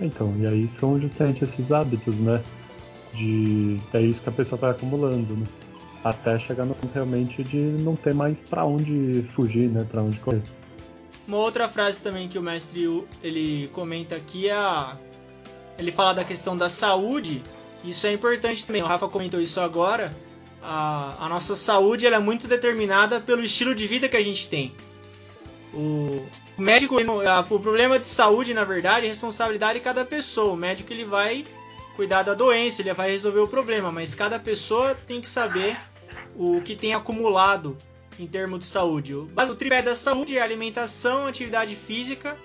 Então, 0.00 0.34
e 0.38 0.46
aí 0.46 0.68
são 0.78 1.00
justamente 1.00 1.44
esses 1.44 1.72
hábitos, 1.72 2.14
né? 2.16 2.42
De. 3.14 3.80
É 3.94 4.00
isso 4.00 4.20
que 4.20 4.28
a 4.28 4.32
pessoa 4.32 4.60
vai 4.60 4.70
acumulando, 4.70 5.34
né? 5.34 5.46
Até 6.04 6.38
chegar 6.38 6.64
no 6.64 6.74
ponto 6.74 6.92
realmente 6.92 7.42
de 7.42 7.58
não 7.58 7.96
ter 7.96 8.14
mais 8.14 8.38
para 8.42 8.64
onde 8.64 9.24
fugir, 9.34 9.68
né? 9.70 9.86
Para 9.90 10.02
onde 10.02 10.18
correr. 10.18 10.42
Uma 11.26 11.38
outra 11.38 11.68
frase 11.68 12.02
também 12.02 12.28
que 12.28 12.38
o 12.38 12.42
mestre 12.42 13.04
ele 13.22 13.68
comenta 13.72 14.14
aqui 14.14 14.48
é 14.48 14.52
a... 14.52 14.96
ele 15.78 15.90
fala 15.90 16.12
da 16.12 16.24
questão 16.24 16.56
da 16.56 16.68
saúde. 16.68 17.42
Isso 17.82 18.06
é 18.06 18.12
importante 18.12 18.64
também. 18.64 18.82
O 18.82 18.86
Rafa 18.86 19.08
comentou 19.08 19.40
isso 19.40 19.60
agora. 19.60 20.14
A, 20.62 21.26
a 21.26 21.28
nossa 21.28 21.56
saúde 21.56 22.06
ela 22.06 22.16
é 22.16 22.20
muito 22.20 22.46
determinada 22.46 23.18
pelo 23.18 23.42
estilo 23.42 23.74
de 23.74 23.86
vida 23.86 24.08
que 24.08 24.16
a 24.16 24.22
gente 24.22 24.48
tem. 24.48 24.72
O, 25.76 26.26
médico, 26.56 26.96
o 26.96 27.60
problema 27.60 27.98
de 27.98 28.06
saúde, 28.06 28.54
na 28.54 28.64
verdade, 28.64 29.04
é 29.04 29.08
responsabilidade 29.10 29.78
de 29.78 29.84
cada 29.84 30.06
pessoa. 30.06 30.54
O 30.54 30.56
médico 30.56 30.90
ele 30.90 31.04
vai 31.04 31.44
cuidar 31.94 32.22
da 32.22 32.32
doença, 32.32 32.80
ele 32.80 32.94
vai 32.94 33.10
resolver 33.10 33.40
o 33.40 33.48
problema, 33.48 33.92
mas 33.92 34.14
cada 34.14 34.38
pessoa 34.38 34.94
tem 34.94 35.20
que 35.20 35.28
saber 35.28 35.76
o 36.34 36.62
que 36.62 36.74
tem 36.74 36.94
acumulado 36.94 37.76
em 38.18 38.26
termos 38.26 38.60
de 38.60 38.66
saúde. 38.66 39.14
O, 39.14 39.28
o 39.36 39.54
tripé 39.54 39.82
da 39.82 39.94
saúde 39.94 40.38
é 40.38 40.40
alimentação, 40.40 41.26
atividade 41.26 41.76
física 41.76 42.38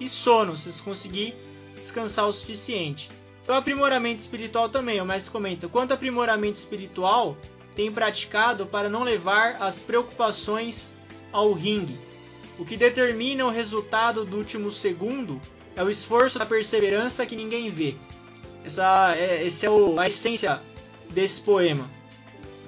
e 0.00 0.08
sono, 0.08 0.56
se 0.56 0.72
você 0.72 0.82
conseguir 0.82 1.34
descansar 1.76 2.26
o 2.26 2.32
suficiente. 2.32 3.08
O 3.46 3.52
aprimoramento 3.52 4.20
espiritual 4.20 4.68
também, 4.68 5.00
o 5.00 5.04
mestre 5.04 5.30
comenta, 5.30 5.68
quanto 5.68 5.94
aprimoramento 5.94 6.58
espiritual 6.58 7.36
tem 7.76 7.92
praticado 7.92 8.66
para 8.66 8.88
não 8.88 9.04
levar 9.04 9.58
as 9.60 9.80
preocupações 9.80 10.94
ao 11.30 11.52
ringue. 11.52 11.96
O 12.58 12.64
que 12.64 12.76
determina 12.76 13.44
o 13.44 13.50
resultado 13.50 14.24
do 14.24 14.36
último 14.36 14.70
segundo 14.70 15.40
é 15.74 15.82
o 15.82 15.90
esforço 15.90 16.38
da 16.38 16.46
perseverança 16.46 17.26
que 17.26 17.34
ninguém 17.34 17.70
vê. 17.70 17.96
Essa 18.64 19.14
é, 19.16 19.44
esse 19.44 19.66
é 19.66 19.70
o, 19.70 19.98
a 19.98 20.06
essência 20.06 20.60
desse 21.10 21.40
poema. 21.40 21.90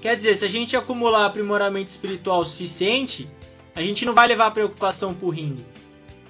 Quer 0.01 0.17
dizer, 0.17 0.37
se 0.37 0.45
a 0.45 0.49
gente 0.49 0.77
acumular 0.77 1.27
aprimoramento 1.27 1.91
espiritual 1.91 2.45
suficiente, 2.45 3.29
a 3.75 3.83
gente 3.83 4.05
não 4.05 4.15
vai 4.15 4.27
levar 4.27 4.51
preocupação 4.51 5.15
pro 5.15 5.29
ringue. 5.29 5.65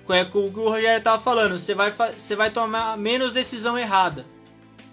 É 0.08 0.22
o 0.22 0.30
que 0.30 0.38
o 0.38 0.68
Rogério 0.68 0.98
estava 0.98 1.20
falando, 1.20 1.58
você 1.58 1.74
vai, 1.74 1.90
você 1.90 2.36
vai 2.36 2.50
tomar 2.50 2.96
menos 2.96 3.32
decisão 3.32 3.76
errada. 3.76 4.24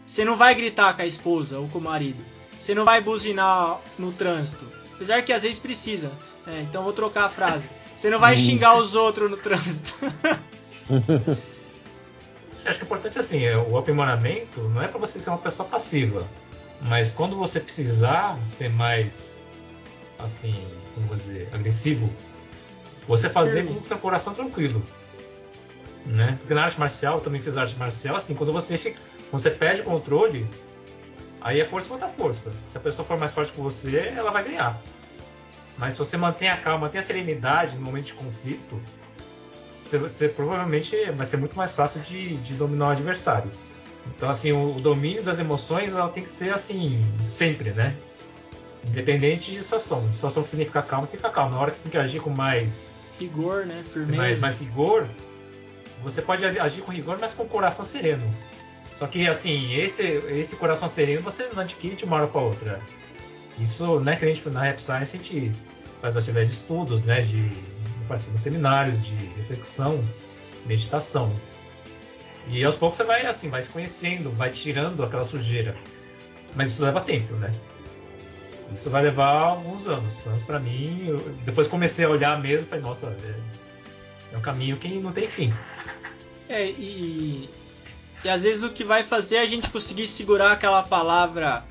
Você 0.06 0.26
não 0.26 0.36
vai 0.36 0.56
gritar 0.56 0.95
com 0.95 1.04
a 1.04 1.06
esposa 1.06 1.60
ou 1.60 1.67
com 1.69 1.78
o 1.78 1.82
marido. 1.82 2.23
Você 2.60 2.73
não 2.73 2.84
vai 2.84 2.99
buzinar 2.99 3.80
no 3.97 4.12
trânsito. 4.12 4.65
Apesar 4.93 5.21
que 5.21 5.32
às 5.32 5.43
vezes 5.43 5.60
precisa. 5.60 6.12
É, 6.47 6.62
então 6.62 6.84
vou 6.84 6.93
trocar 6.93 7.26
a 7.26 7.30
frase. 7.30 7.69
Você 7.95 8.10
não 8.10 8.19
vai 8.19 8.36
xingar 8.36 8.77
os 8.77 8.95
outros 8.95 9.29
no 9.29 9.38
trânsito. 9.38 9.93
Acho 12.65 12.79
que 12.79 12.86
o 12.86 12.88
importante 12.88 13.17
é 13.17 13.21
assim, 13.21 13.43
é, 13.45 13.58
o 13.58 13.77
aprimoramento 13.77 14.62
não 14.69 14.82
é 14.82 14.88
para 14.88 14.97
você 14.97 15.19
ser 15.19 15.29
uma 15.29 15.38
pessoa 15.38 15.67
passiva, 15.67 16.25
mas 16.82 17.12
quando 17.12 17.36
você 17.36 17.60
precisar 17.60 18.38
ser 18.45 18.69
mais, 18.69 19.45
assim, 20.17 20.56
como 20.95 21.08
vou 21.08 21.17
dizer, 21.17 21.49
agressivo, 21.51 22.10
você 23.06 23.29
fazer 23.29 23.65
com 23.65 23.73
o 23.73 23.88
seu 23.88 23.97
coração 23.97 24.34
tranquilo, 24.34 24.82
né? 26.06 26.38
Porque 26.39 26.53
na 26.53 26.63
arte 26.63 26.79
marcial, 26.79 27.15
eu 27.15 27.21
também 27.21 27.41
fiz 27.41 27.58
arte 27.58 27.75
marcial, 27.75 28.15
assim, 28.15 28.34
quando 28.34 28.53
você 28.53 28.77
fica, 28.77 28.99
você 29.29 29.49
perde 29.49 29.82
o 29.82 29.84
controle, 29.84 30.47
aí 31.41 31.60
é 31.60 31.65
força 31.65 31.89
contra 31.89 32.08
força. 32.08 32.51
Se 32.69 32.77
a 32.77 32.82
pessoa 32.82 33.06
for 33.06 33.17
mais 33.17 33.34
forte 33.34 33.51
que 33.51 33.60
você, 33.60 33.97
ela 34.15 34.32
vai 34.32 34.43
ganhar. 34.43 34.82
Mas 35.77 35.93
se 35.93 35.99
você 35.99 36.17
mantém 36.17 36.49
a 36.49 36.57
calma, 36.57 36.86
mantém 36.86 36.99
a 36.99 37.03
serenidade 37.03 37.75
no 37.75 37.81
momento 37.81 38.05
de 38.05 38.13
conflito, 38.13 38.79
você, 39.79 39.97
você 39.97 40.29
provavelmente 40.29 40.95
vai 41.12 41.25
ser 41.25 41.38
muito 41.38 41.57
mais 41.57 41.75
fácil 41.75 42.01
de, 42.01 42.38
de 42.38 42.53
dominar 42.53 42.88
o 42.88 42.91
adversário. 42.91 43.51
Então, 44.15 44.29
assim, 44.29 44.51
o, 44.51 44.75
o, 44.75 44.81
domínio 44.81 45.23
das 45.23 45.39
emoções 45.39 45.93
ela 45.93 46.09
tem 46.09 46.23
que 46.23 46.29
ser 46.29 46.53
assim, 46.53 47.05
sempre, 47.25 47.71
né? 47.71 47.95
Independente 48.86 49.51
de 49.51 49.63
situação. 49.63 50.12
Situação 50.12 50.43
que 50.43 50.65
ficar 50.65 50.83
calmo, 50.83 51.05
você 51.05 51.12
tem 51.12 51.21
que 51.21 51.27
ficar 51.27 51.41
calmo. 51.41 51.55
Na 51.55 51.62
hora 51.62 51.71
que 51.71 51.77
você 51.77 51.83
tem 51.83 51.91
que 51.91 51.97
agir 51.97 52.19
com 52.19 52.29
mais. 52.29 52.93
Rigor, 53.19 53.65
né? 53.65 53.83
Firmeza. 53.83 54.15
Mais, 54.15 54.39
mais 54.39 54.59
rigor, 54.59 55.07
você 55.99 56.21
pode 56.21 56.45
agir 56.45 56.81
com 56.81 56.91
rigor, 56.91 57.17
mas 57.19 57.33
com 57.33 57.43
o 57.43 57.47
coração 57.47 57.86
sereno. 57.86 58.23
Só 58.93 59.07
que, 59.07 59.27
assim, 59.27 59.73
esse, 59.73 60.03
esse 60.03 60.55
coração 60.55 60.88
sereno 60.88 61.21
você 61.21 61.49
não 61.53 61.62
adquire 61.62 61.95
de 61.95 62.05
uma 62.05 62.17
hora 62.17 62.27
para 62.27 62.41
outra. 62.41 62.81
Isso, 63.60 64.00
né, 64.00 64.16
que 64.16 64.26
a 64.26 64.28
gente, 64.28 64.48
na 64.50 64.62
Rap 64.62 64.80
Science, 64.80 65.16
a 65.16 65.20
gente 65.20 65.52
faz 66.02 66.18
atividades 66.18 66.52
de 66.52 66.58
estudos, 66.58 67.04
né, 67.04 67.22
de 67.22 67.52
participa 68.08 68.38
de 68.38 68.44
seminários 68.44 69.04
de 69.06 69.16
reflexão, 69.38 70.04
meditação. 70.66 71.34
E 72.48 72.63
aos 72.63 72.76
poucos 72.76 72.98
você 72.98 73.04
vai 73.04 73.26
assim, 73.26 73.50
vai 73.50 73.62
se 73.62 73.70
conhecendo, 73.70 74.30
vai 74.32 74.50
tirando 74.50 75.04
aquela 75.04 75.24
sujeira. 75.24 75.76
Mas 76.56 76.70
isso 76.70 76.84
leva 76.84 77.00
tempo, 77.00 77.34
né? 77.36 77.52
Isso 78.74 78.89
vai 78.89 79.04
levar 79.04 79.32
alguns 79.32 79.88
anos. 79.88 80.16
Pelo 80.16 80.30
menos 80.30 80.44
para 80.44 80.60
mim, 80.60 81.06
eu, 81.08 81.20
depois 81.46 81.68
comecei 81.68 82.06
a 82.06 82.10
olhar 82.10 82.39
mesmo, 82.42 82.68
falei, 82.68 82.84
nossa, 82.84 83.08
é, 83.08 84.34
é 84.34 84.38
um 84.38 84.42
caminho 84.42 84.78
que 84.78 84.88
não 85.00 85.12
tem 85.12 85.28
fim. 85.28 85.54
É, 86.50 86.66
e, 86.66 87.50
e 88.24 88.30
às 88.30 88.44
vezes 88.44 88.63
o 88.63 88.70
que 88.70 88.84
vai 88.84 89.04
fazer 89.04 89.38
é 89.38 89.42
a 89.42 89.46
gente 89.46 89.70
conseguir 89.70 90.08
segurar 90.08 90.52
aquela 90.52 90.84
palavra 90.84 91.63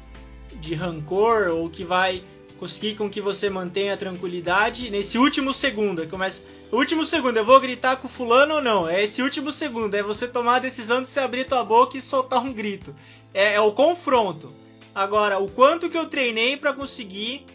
de 0.61 0.75
rancor 0.75 1.49
ou 1.49 1.69
que 1.69 1.85
vai 1.85 2.23
conseguir 2.59 2.95
com 2.95 3.11
que 3.11 3.21
você 3.21 3.51
mantenha 3.51 3.95
a 3.95 3.97
tranquilidade 3.97 4.89
nesse 4.89 5.19
último 5.19 5.53
segundo. 5.53 6.07
Começa, 6.07 6.45
último 6.71 7.05
segundo, 7.05 7.37
eu 7.37 7.45
vou 7.45 7.61
gritar 7.61 7.97
com 7.97 8.09
fulano 8.09 8.55
ou 8.55 8.63
não? 8.63 8.89
É 8.89 9.03
esse 9.03 9.21
último 9.21 9.51
segundo, 9.51 9.97
é 9.97 10.03
você 10.03 10.29
tomar 10.29 10.57
a 10.57 10.61
decisão 10.61 11.03
de 11.03 11.09
se 11.09 11.19
abrir 11.19 11.45
tua 11.45 11.65
boca 11.65 11.99
e 11.99 12.01
soltar 12.01 12.41
um 12.41 12.53
grito. 12.53 12.95
É, 13.35 13.55
é 13.55 13.61
o 13.61 13.73
confronto. 13.73 14.53
Agora, 14.95 15.41
o 15.41 15.51
quanto 15.51 15.91
que 15.91 15.99
eu 15.99 16.09
treinei 16.09 16.57
para 16.57 16.73
conseguir 16.73 17.47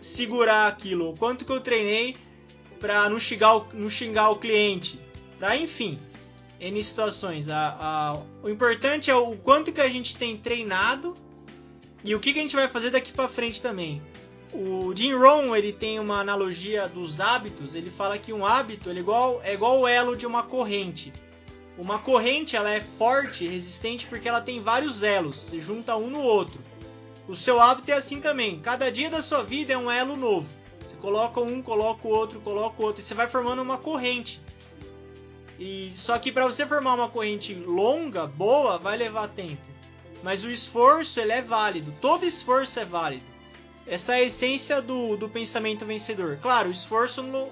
segurar 0.00 0.68
aquilo, 0.68 1.10
o 1.10 1.16
quanto 1.16 1.44
que 1.44 1.50
eu 1.50 1.60
treinei 1.60 2.16
para 2.78 3.08
não 3.08 3.18
xingar 3.18 3.56
o, 3.56 3.66
não 3.74 3.90
xingar 3.90 4.30
o 4.30 4.36
cliente, 4.36 5.00
para 5.40 5.56
enfim, 5.56 5.98
N 6.60 6.80
situações. 6.80 7.48
A, 7.48 7.76
a, 7.80 8.22
o 8.44 8.48
importante 8.48 9.10
é 9.10 9.14
o 9.16 9.36
quanto 9.36 9.72
que 9.72 9.80
a 9.80 9.88
gente 9.88 10.16
tem 10.16 10.36
treinado 10.36 11.16
e 12.04 12.14
o 12.14 12.20
que, 12.20 12.32
que 12.32 12.38
a 12.38 12.42
gente 12.42 12.56
vai 12.56 12.68
fazer 12.68 12.90
daqui 12.90 13.12
para 13.12 13.28
frente 13.28 13.62
também. 13.62 14.02
O 14.52 14.94
Jim 14.94 15.14
Rohn 15.14 15.56
ele 15.56 15.72
tem 15.72 15.98
uma 15.98 16.20
analogia 16.20 16.88
dos 16.88 17.20
hábitos. 17.20 17.74
Ele 17.74 17.90
fala 17.90 18.18
que 18.18 18.32
um 18.32 18.44
hábito 18.44 18.90
é 18.90 18.94
igual, 18.94 19.40
é 19.42 19.54
igual 19.54 19.80
o 19.80 19.88
elo 19.88 20.16
de 20.16 20.26
uma 20.26 20.42
corrente. 20.42 21.12
Uma 21.78 21.98
corrente 21.98 22.54
ela 22.54 22.70
é 22.70 22.80
forte, 22.80 23.46
resistente 23.46 24.06
porque 24.06 24.28
ela 24.28 24.42
tem 24.42 24.60
vários 24.60 25.02
elos. 25.02 25.38
Se 25.38 25.58
junta 25.58 25.96
um 25.96 26.10
no 26.10 26.20
outro. 26.20 26.60
O 27.26 27.34
seu 27.34 27.60
hábito 27.60 27.90
é 27.92 27.94
assim 27.94 28.20
também. 28.20 28.60
Cada 28.60 28.90
dia 28.90 29.08
da 29.08 29.22
sua 29.22 29.42
vida 29.42 29.72
é 29.72 29.78
um 29.78 29.90
elo 29.90 30.16
novo. 30.16 30.48
Você 30.84 30.96
coloca 30.96 31.40
um, 31.40 31.62
coloca 31.62 32.06
o 32.06 32.10
outro, 32.10 32.40
coloca 32.40 32.82
o 32.82 32.84
outro 32.84 33.00
e 33.00 33.04
você 33.04 33.14
vai 33.14 33.28
formando 33.28 33.62
uma 33.62 33.78
corrente. 33.78 34.42
E 35.58 35.92
só 35.94 36.18
que 36.18 36.32
para 36.32 36.44
você 36.44 36.66
formar 36.66 36.94
uma 36.94 37.08
corrente 37.08 37.54
longa, 37.54 38.26
boa, 38.26 38.78
vai 38.78 38.96
levar 38.96 39.28
tempo. 39.28 39.71
Mas 40.22 40.44
o 40.44 40.50
esforço 40.50 41.18
ele 41.20 41.32
é 41.32 41.42
válido. 41.42 41.92
Todo 42.00 42.24
esforço 42.24 42.78
é 42.78 42.84
válido. 42.84 43.24
Essa 43.86 44.14
é 44.14 44.20
a 44.20 44.22
essência 44.22 44.80
do, 44.80 45.16
do 45.16 45.28
pensamento 45.28 45.84
vencedor. 45.84 46.38
Claro, 46.40 46.68
o 46.68 46.72
esforço 46.72 47.22
no, 47.22 47.50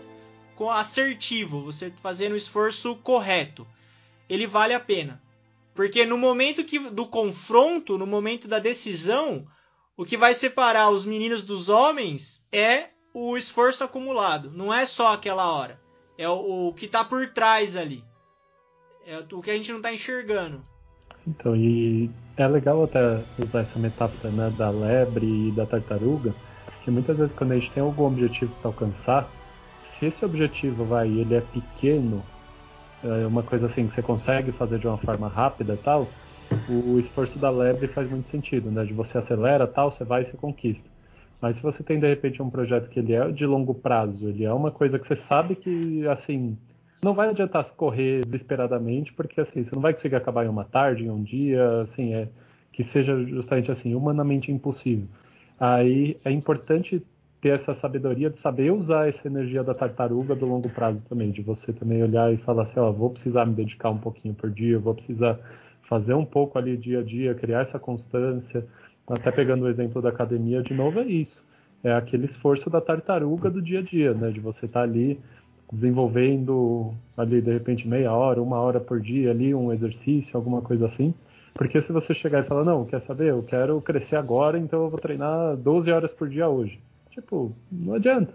assertivo, 0.70 1.62
você 1.62 1.92
fazendo 2.02 2.32
o 2.32 2.36
esforço 2.36 2.94
correto, 2.96 3.66
ele 4.28 4.46
vale 4.46 4.74
a 4.74 4.80
pena. 4.80 5.20
Porque 5.74 6.04
no 6.04 6.18
momento 6.18 6.64
que, 6.64 6.78
do 6.78 7.06
confronto, 7.06 7.96
no 7.96 8.06
momento 8.06 8.46
da 8.46 8.58
decisão, 8.58 9.44
o 9.96 10.04
que 10.04 10.16
vai 10.16 10.34
separar 10.34 10.90
os 10.90 11.04
meninos 11.04 11.42
dos 11.42 11.68
homens 11.68 12.46
é 12.52 12.90
o 13.14 13.36
esforço 13.36 13.82
acumulado. 13.82 14.50
Não 14.50 14.72
é 14.72 14.84
só 14.86 15.14
aquela 15.14 15.52
hora. 15.52 15.80
É 16.18 16.28
o, 16.28 16.68
o 16.68 16.74
que 16.74 16.86
está 16.86 17.04
por 17.04 17.28
trás 17.30 17.76
ali. 17.76 18.04
É 19.06 19.18
o 19.32 19.40
que 19.40 19.50
a 19.50 19.54
gente 19.54 19.70
não 19.70 19.78
está 19.78 19.92
enxergando. 19.92 20.64
Então, 21.26 21.56
e 21.56 22.10
é 22.42 22.48
legal 22.48 22.82
até 22.84 23.20
usar 23.44 23.60
essa 23.60 23.78
metáfora 23.78 24.30
né, 24.30 24.52
da 24.56 24.70
lebre 24.70 25.48
e 25.48 25.52
da 25.52 25.66
tartaruga, 25.66 26.34
que 26.82 26.90
muitas 26.90 27.16
vezes 27.18 27.34
quando 27.34 27.52
a 27.52 27.58
gente 27.58 27.70
tem 27.72 27.82
algum 27.82 28.04
objetivo 28.04 28.52
para 28.60 28.70
alcançar, 28.70 29.30
se 29.84 30.06
esse 30.06 30.24
objetivo 30.24 30.84
vai, 30.84 31.08
ele 31.08 31.34
é 31.34 31.40
pequeno, 31.40 32.22
é 33.02 33.26
uma 33.26 33.42
coisa 33.42 33.66
assim 33.66 33.86
que 33.86 33.94
você 33.94 34.02
consegue 34.02 34.52
fazer 34.52 34.78
de 34.78 34.86
uma 34.86 34.98
forma 34.98 35.28
rápida 35.28 35.78
tal, 35.82 36.08
o 36.68 36.98
esforço 36.98 37.38
da 37.38 37.50
lebre 37.50 37.88
faz 37.88 38.10
muito 38.10 38.28
sentido, 38.28 38.70
né? 38.70 38.84
De 38.84 38.92
você 38.92 39.18
acelera 39.18 39.66
tal, 39.66 39.90
você 39.90 40.04
vai 40.04 40.22
e 40.22 40.24
você 40.24 40.36
conquista. 40.36 40.88
Mas 41.40 41.56
se 41.56 41.62
você 41.62 41.82
tem 41.82 41.98
de 41.98 42.06
repente 42.06 42.42
um 42.42 42.50
projeto 42.50 42.88
que 42.90 42.98
ele 42.98 43.12
é 43.12 43.30
de 43.30 43.46
longo 43.46 43.74
prazo, 43.74 44.28
ele 44.28 44.44
é 44.44 44.52
uma 44.52 44.70
coisa 44.70 44.98
que 44.98 45.06
você 45.06 45.16
sabe 45.16 45.54
que 45.54 46.06
assim 46.08 46.56
não 47.02 47.14
vai 47.14 47.30
adiantar 47.30 47.64
correr 47.72 48.24
desesperadamente, 48.24 49.12
porque 49.12 49.40
assim, 49.40 49.64
você 49.64 49.74
não 49.74 49.82
vai 49.82 49.92
conseguir 49.92 50.16
acabar 50.16 50.44
em 50.44 50.48
uma 50.48 50.64
tarde, 50.64 51.04
em 51.04 51.10
um 51.10 51.22
dia, 51.22 51.82
assim, 51.82 52.14
é 52.14 52.28
que 52.72 52.84
seja 52.84 53.16
justamente 53.24 53.70
assim, 53.70 53.94
humanamente 53.94 54.52
impossível. 54.52 55.06
Aí 55.58 56.16
é 56.24 56.30
importante 56.30 57.02
ter 57.40 57.50
essa 57.50 57.74
sabedoria 57.74 58.28
de 58.28 58.38
saber 58.38 58.70
usar 58.70 59.08
essa 59.08 59.26
energia 59.26 59.64
da 59.64 59.74
tartaruga 59.74 60.34
do 60.34 60.46
longo 60.46 60.68
prazo 60.68 61.02
também, 61.08 61.30
de 61.30 61.40
você 61.40 61.72
também 61.72 62.02
olhar 62.02 62.32
e 62.32 62.36
falar 62.36 62.64
assim, 62.64 62.78
ó, 62.78 62.92
vou 62.92 63.10
precisar 63.10 63.46
me 63.46 63.54
dedicar 63.54 63.90
um 63.90 63.98
pouquinho 63.98 64.34
por 64.34 64.50
dia, 64.50 64.78
vou 64.78 64.94
precisar 64.94 65.38
fazer 65.88 66.14
um 66.14 66.24
pouco 66.24 66.58
ali 66.58 66.76
dia 66.76 67.00
a 67.00 67.02
dia, 67.02 67.34
criar 67.34 67.62
essa 67.62 67.78
constância. 67.78 68.64
Até 69.08 69.32
pegando 69.32 69.64
o 69.64 69.68
exemplo 69.68 70.00
da 70.00 70.10
academia, 70.10 70.62
de 70.62 70.74
novo 70.74 71.00
é 71.00 71.04
isso. 71.04 71.44
É 71.82 71.92
aquele 71.92 72.26
esforço 72.26 72.68
da 72.68 72.80
tartaruga 72.80 73.50
do 73.50 73.60
dia 73.60 73.80
a 73.80 73.82
dia, 73.82 74.14
né? 74.14 74.30
De 74.30 74.38
você 74.38 74.66
estar 74.66 74.80
tá 74.80 74.84
ali 74.84 75.18
desenvolvendo 75.72 76.92
ali 77.16 77.40
de 77.40 77.52
repente 77.52 77.86
meia 77.86 78.12
hora, 78.12 78.42
uma 78.42 78.58
hora 78.58 78.80
por 78.80 79.00
dia 79.00 79.30
ali, 79.30 79.54
um 79.54 79.72
exercício, 79.72 80.36
alguma 80.36 80.60
coisa 80.60 80.86
assim. 80.86 81.14
Porque 81.54 81.80
se 81.80 81.92
você 81.92 82.14
chegar 82.14 82.44
e 82.44 82.48
falar, 82.48 82.64
não, 82.64 82.84
quer 82.84 83.00
saber, 83.00 83.30
eu 83.30 83.42
quero 83.42 83.80
crescer 83.80 84.16
agora, 84.16 84.58
então 84.58 84.84
eu 84.84 84.90
vou 84.90 84.98
treinar 84.98 85.56
12 85.56 85.90
horas 85.90 86.12
por 86.12 86.28
dia 86.28 86.48
hoje. 86.48 86.78
Tipo, 87.10 87.52
não 87.70 87.94
adianta. 87.94 88.34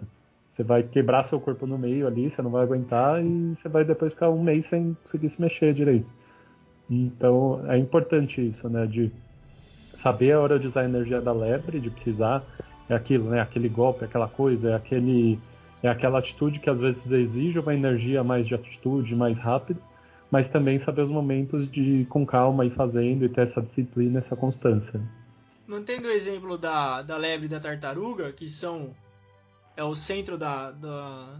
Você 0.50 0.62
vai 0.62 0.82
quebrar 0.82 1.24
seu 1.24 1.38
corpo 1.38 1.66
no 1.66 1.76
meio 1.76 2.06
ali, 2.06 2.30
você 2.30 2.40
não 2.40 2.50
vai 2.50 2.62
aguentar 2.62 3.22
e 3.22 3.54
você 3.54 3.68
vai 3.68 3.84
depois 3.84 4.12
ficar 4.12 4.30
um 4.30 4.42
mês 4.42 4.66
sem 4.66 4.96
conseguir 5.02 5.28
se 5.28 5.40
mexer 5.40 5.74
direito. 5.74 6.08
Então 6.88 7.60
é 7.68 7.76
importante 7.76 8.40
isso, 8.40 8.68
né? 8.68 8.86
De 8.86 9.10
saber 10.02 10.32
a 10.32 10.40
hora 10.40 10.58
de 10.58 10.66
usar 10.66 10.82
a 10.82 10.84
energia 10.84 11.20
da 11.20 11.32
lebre, 11.32 11.80
de 11.80 11.90
precisar, 11.90 12.42
é 12.88 12.94
aquilo, 12.94 13.28
né? 13.28 13.40
Aquele 13.40 13.68
golpe, 13.68 14.04
aquela 14.04 14.28
coisa, 14.28 14.70
é 14.70 14.74
aquele 14.74 15.38
É 15.86 15.88
aquela 15.88 16.18
atitude 16.18 16.58
que 16.58 16.68
às 16.68 16.80
vezes 16.80 17.08
exige 17.08 17.60
uma 17.60 17.72
energia 17.72 18.24
mais 18.24 18.44
de 18.44 18.56
atitude, 18.56 19.14
mais 19.14 19.38
rápido, 19.38 19.80
mas 20.28 20.48
também 20.48 20.80
saber 20.80 21.02
os 21.02 21.10
momentos 21.10 21.70
de 21.70 21.80
ir 21.80 22.06
com 22.06 22.26
calma 22.26 22.66
ir 22.66 22.74
fazendo 22.74 23.24
e 23.24 23.28
ter 23.28 23.42
essa 23.42 23.62
disciplina, 23.62 24.18
essa 24.18 24.34
constância. 24.34 25.00
Mantendo 25.64 26.08
o 26.08 26.10
exemplo 26.10 26.58
da, 26.58 27.02
da 27.02 27.16
lebre 27.16 27.46
e 27.46 27.48
da 27.48 27.60
tartaruga, 27.60 28.32
que 28.32 28.48
são 28.48 28.96
é 29.76 29.84
o 29.84 29.94
centro 29.94 30.36
da, 30.36 30.72
da 30.72 31.38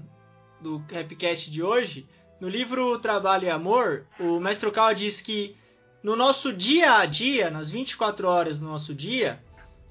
do 0.61 0.79
Rapcast 0.93 1.51
de 1.51 1.63
hoje, 1.63 2.07
no 2.41 2.49
livro 2.49 3.01
Trabalho 3.01 3.47
e 3.47 3.51
Amor, 3.51 4.07
o 4.21 4.39
Mestre 4.39 4.71
Cal 4.71 4.95
diz 4.95 5.21
que 5.21 5.57
no 6.05 6.15
nosso 6.15 6.53
dia 6.53 6.99
a 6.99 7.05
dia, 7.07 7.51
nas 7.51 7.69
24 7.69 8.29
horas 8.29 8.61
do 8.61 8.67
nosso 8.67 8.95
dia, 8.95 9.41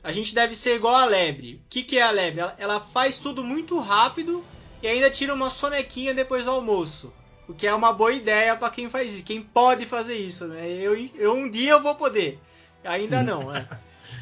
a 0.06 0.12
gente 0.12 0.36
deve 0.36 0.54
ser 0.54 0.76
igual 0.76 0.94
a 0.94 1.06
lebre. 1.06 1.56
O 1.66 1.68
que, 1.68 1.82
que 1.82 1.98
é 1.98 2.04
a 2.04 2.12
lebre? 2.12 2.42
Ela, 2.42 2.56
ela 2.60 2.80
faz 2.80 3.18
tudo 3.18 3.44
muito 3.44 3.80
rápido 3.80 4.46
e 4.80 4.88
ainda 4.88 5.10
tira 5.10 5.34
uma 5.34 5.50
sonequinha 5.50 6.14
depois 6.14 6.46
do 6.46 6.52
almoço. 6.52 7.12
O 7.48 7.56
que 7.56 7.66
é 7.66 7.74
uma 7.74 7.92
boa 7.92 8.14
ideia 8.14 8.56
para 8.56 8.70
quem 8.70 8.88
faz 8.88 9.16
isso, 9.16 9.24
quem 9.24 9.42
pode 9.42 9.88
fazer 9.88 10.16
isso, 10.16 10.46
né? 10.48 10.70
Eu, 10.70 10.96
eu 11.16 11.34
um 11.34 11.50
dia 11.50 11.72
eu 11.72 11.82
vou 11.82 11.96
poder, 11.96 12.40
ainda 12.84 13.24
não, 13.24 13.52
né? 13.52 13.68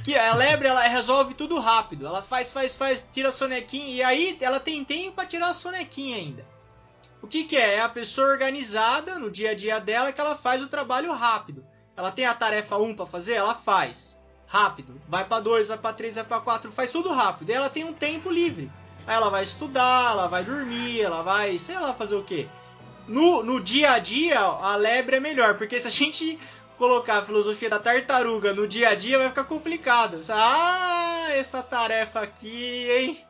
Que 0.05 0.17
a 0.17 0.33
lebre 0.33 0.69
ela 0.69 0.79
resolve 0.83 1.33
tudo 1.33 1.59
rápido, 1.59 2.07
ela 2.07 2.21
faz, 2.21 2.53
faz, 2.53 2.77
faz, 2.77 3.05
tira 3.11 3.27
a 3.27 3.33
sonequinha 3.33 3.87
e 3.93 4.01
aí 4.01 4.37
ela 4.39 4.61
tem 4.61 4.85
tempo 4.85 5.17
para 5.17 5.27
tirar 5.27 5.49
a 5.49 5.53
sonequinha 5.53 6.15
ainda. 6.15 6.45
O 7.21 7.27
que, 7.27 7.43
que 7.43 7.57
é? 7.57 7.75
É 7.75 7.81
a 7.81 7.89
pessoa 7.89 8.29
organizada 8.29 9.19
no 9.19 9.29
dia 9.29 9.51
a 9.51 9.53
dia 9.53 9.81
dela 9.81 10.13
que 10.13 10.21
ela 10.21 10.37
faz 10.37 10.61
o 10.61 10.69
trabalho 10.69 11.11
rápido. 11.11 11.65
Ela 11.97 12.09
tem 12.09 12.25
a 12.25 12.33
tarefa 12.33 12.77
1 12.77 12.95
para 12.95 13.05
fazer, 13.05 13.33
ela 13.33 13.53
faz 13.53 14.22
rápido. 14.53 15.01
Vai 15.09 15.25
para 15.25 15.41
2, 15.41 15.67
vai 15.67 15.77
para 15.77 15.95
3, 15.95 16.15
vai 16.15 16.23
para 16.23 16.41
4, 16.41 16.71
faz 16.71 16.91
tudo 16.91 17.11
rápido. 17.11 17.49
E 17.49 17.53
ela 17.53 17.69
tem 17.69 17.83
um 17.83 17.93
tempo 17.93 18.29
livre. 18.29 18.71
Aí 19.07 19.15
ela 19.15 19.29
vai 19.29 19.43
estudar, 19.43 20.11
ela 20.11 20.27
vai 20.27 20.43
dormir, 20.43 21.01
ela 21.01 21.23
vai, 21.23 21.57
sei 21.57 21.75
lá, 21.79 21.93
fazer 21.93 22.15
o 22.15 22.23
quê? 22.23 22.47
no, 23.07 23.43
no 23.43 23.59
dia 23.59 23.91
a 23.91 23.99
dia, 23.99 24.39
a 24.39 24.75
lebre 24.75 25.17
é 25.17 25.19
melhor, 25.19 25.57
porque 25.57 25.79
se 25.79 25.87
a 25.87 25.91
gente 25.91 26.39
colocar 26.77 27.19
a 27.19 27.25
filosofia 27.25 27.69
da 27.69 27.79
tartaruga 27.79 28.53
no 28.53 28.67
dia 28.67 28.89
a 28.89 28.95
dia, 28.95 29.17
vai 29.17 29.29
ficar 29.29 29.43
complicado. 29.43 30.21
Ah, 30.29 31.27
essa 31.31 31.61
tarefa 31.61 32.21
aqui, 32.21 32.89
hein? 32.89 33.25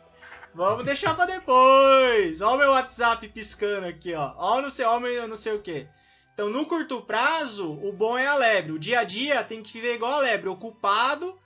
Vamos 0.53 0.85
deixar 0.85 1.15
para 1.15 1.25
depois. 1.25 2.41
Ó 2.41 2.53
o 2.53 2.57
meu 2.57 2.71
WhatsApp 2.71 3.27
piscando 3.29 3.87
aqui, 3.87 4.13
ó. 4.13 4.33
Ó 4.37 4.61
não 4.61 4.69
sei, 4.69 4.85
ó 4.85 4.99
meu 4.99 5.27
não 5.27 5.35
sei 5.35 5.55
o 5.55 5.61
que. 5.61 5.87
Então, 6.33 6.49
no 6.49 6.65
curto 6.65 7.01
prazo, 7.01 7.71
o 7.83 7.91
bom 7.91 8.17
é 8.17 8.25
a 8.25 8.35
lebre. 8.35 8.71
O 8.71 8.79
dia 8.79 9.01
a 9.01 9.03
dia 9.03 9.43
tem 9.43 9.61
que 9.61 9.73
viver 9.73 9.95
igual 9.95 10.13
a 10.13 10.19
lebre, 10.19 10.49
ocupado 10.49 11.37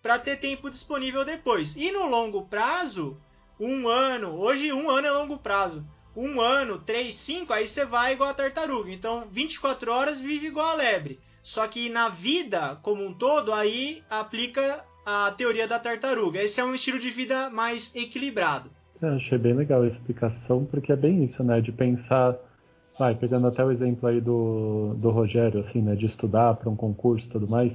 para 0.00 0.18
ter 0.18 0.36
tempo 0.36 0.70
disponível 0.70 1.24
depois. 1.24 1.74
E 1.76 1.90
no 1.90 2.06
longo 2.06 2.46
prazo, 2.46 3.16
um 3.58 3.88
ano. 3.88 4.38
Hoje, 4.38 4.72
um 4.72 4.88
ano 4.88 5.06
é 5.06 5.10
longo 5.10 5.38
prazo 5.38 5.84
um 6.16 6.40
ano, 6.40 6.78
três, 6.78 7.14
cinco, 7.14 7.52
aí 7.52 7.68
você 7.68 7.84
vai 7.84 8.14
igual 8.14 8.30
a 8.30 8.34
tartaruga. 8.34 8.90
Então, 8.90 9.24
24 9.30 9.92
horas 9.92 10.18
vive 10.18 10.46
igual 10.46 10.70
a 10.70 10.74
lebre. 10.74 11.20
Só 11.42 11.68
que 11.68 11.90
na 11.90 12.08
vida 12.08 12.76
como 12.82 13.04
um 13.04 13.12
todo, 13.12 13.52
aí 13.52 14.02
aplica 14.08 14.84
a 15.04 15.30
teoria 15.30 15.68
da 15.68 15.78
tartaruga. 15.78 16.42
Esse 16.42 16.60
é 16.60 16.64
um 16.64 16.74
estilo 16.74 16.98
de 16.98 17.10
vida 17.10 17.50
mais 17.50 17.94
equilibrado. 17.94 18.70
Eu 19.00 19.10
achei 19.10 19.36
bem 19.36 19.52
legal 19.52 19.82
a 19.82 19.86
explicação, 19.86 20.64
porque 20.64 20.90
é 20.90 20.96
bem 20.96 21.22
isso, 21.22 21.44
né? 21.44 21.60
De 21.60 21.70
pensar, 21.70 22.34
vai, 22.98 23.14
pegando 23.14 23.46
até 23.46 23.64
o 23.64 23.70
exemplo 23.70 24.08
aí 24.08 24.20
do, 24.20 24.94
do 24.96 25.10
Rogério, 25.10 25.60
assim, 25.60 25.80
né? 25.80 25.94
De 25.94 26.06
estudar 26.06 26.54
para 26.54 26.70
um 26.70 26.76
concurso 26.76 27.26
e 27.26 27.30
tudo 27.30 27.48
mais. 27.48 27.72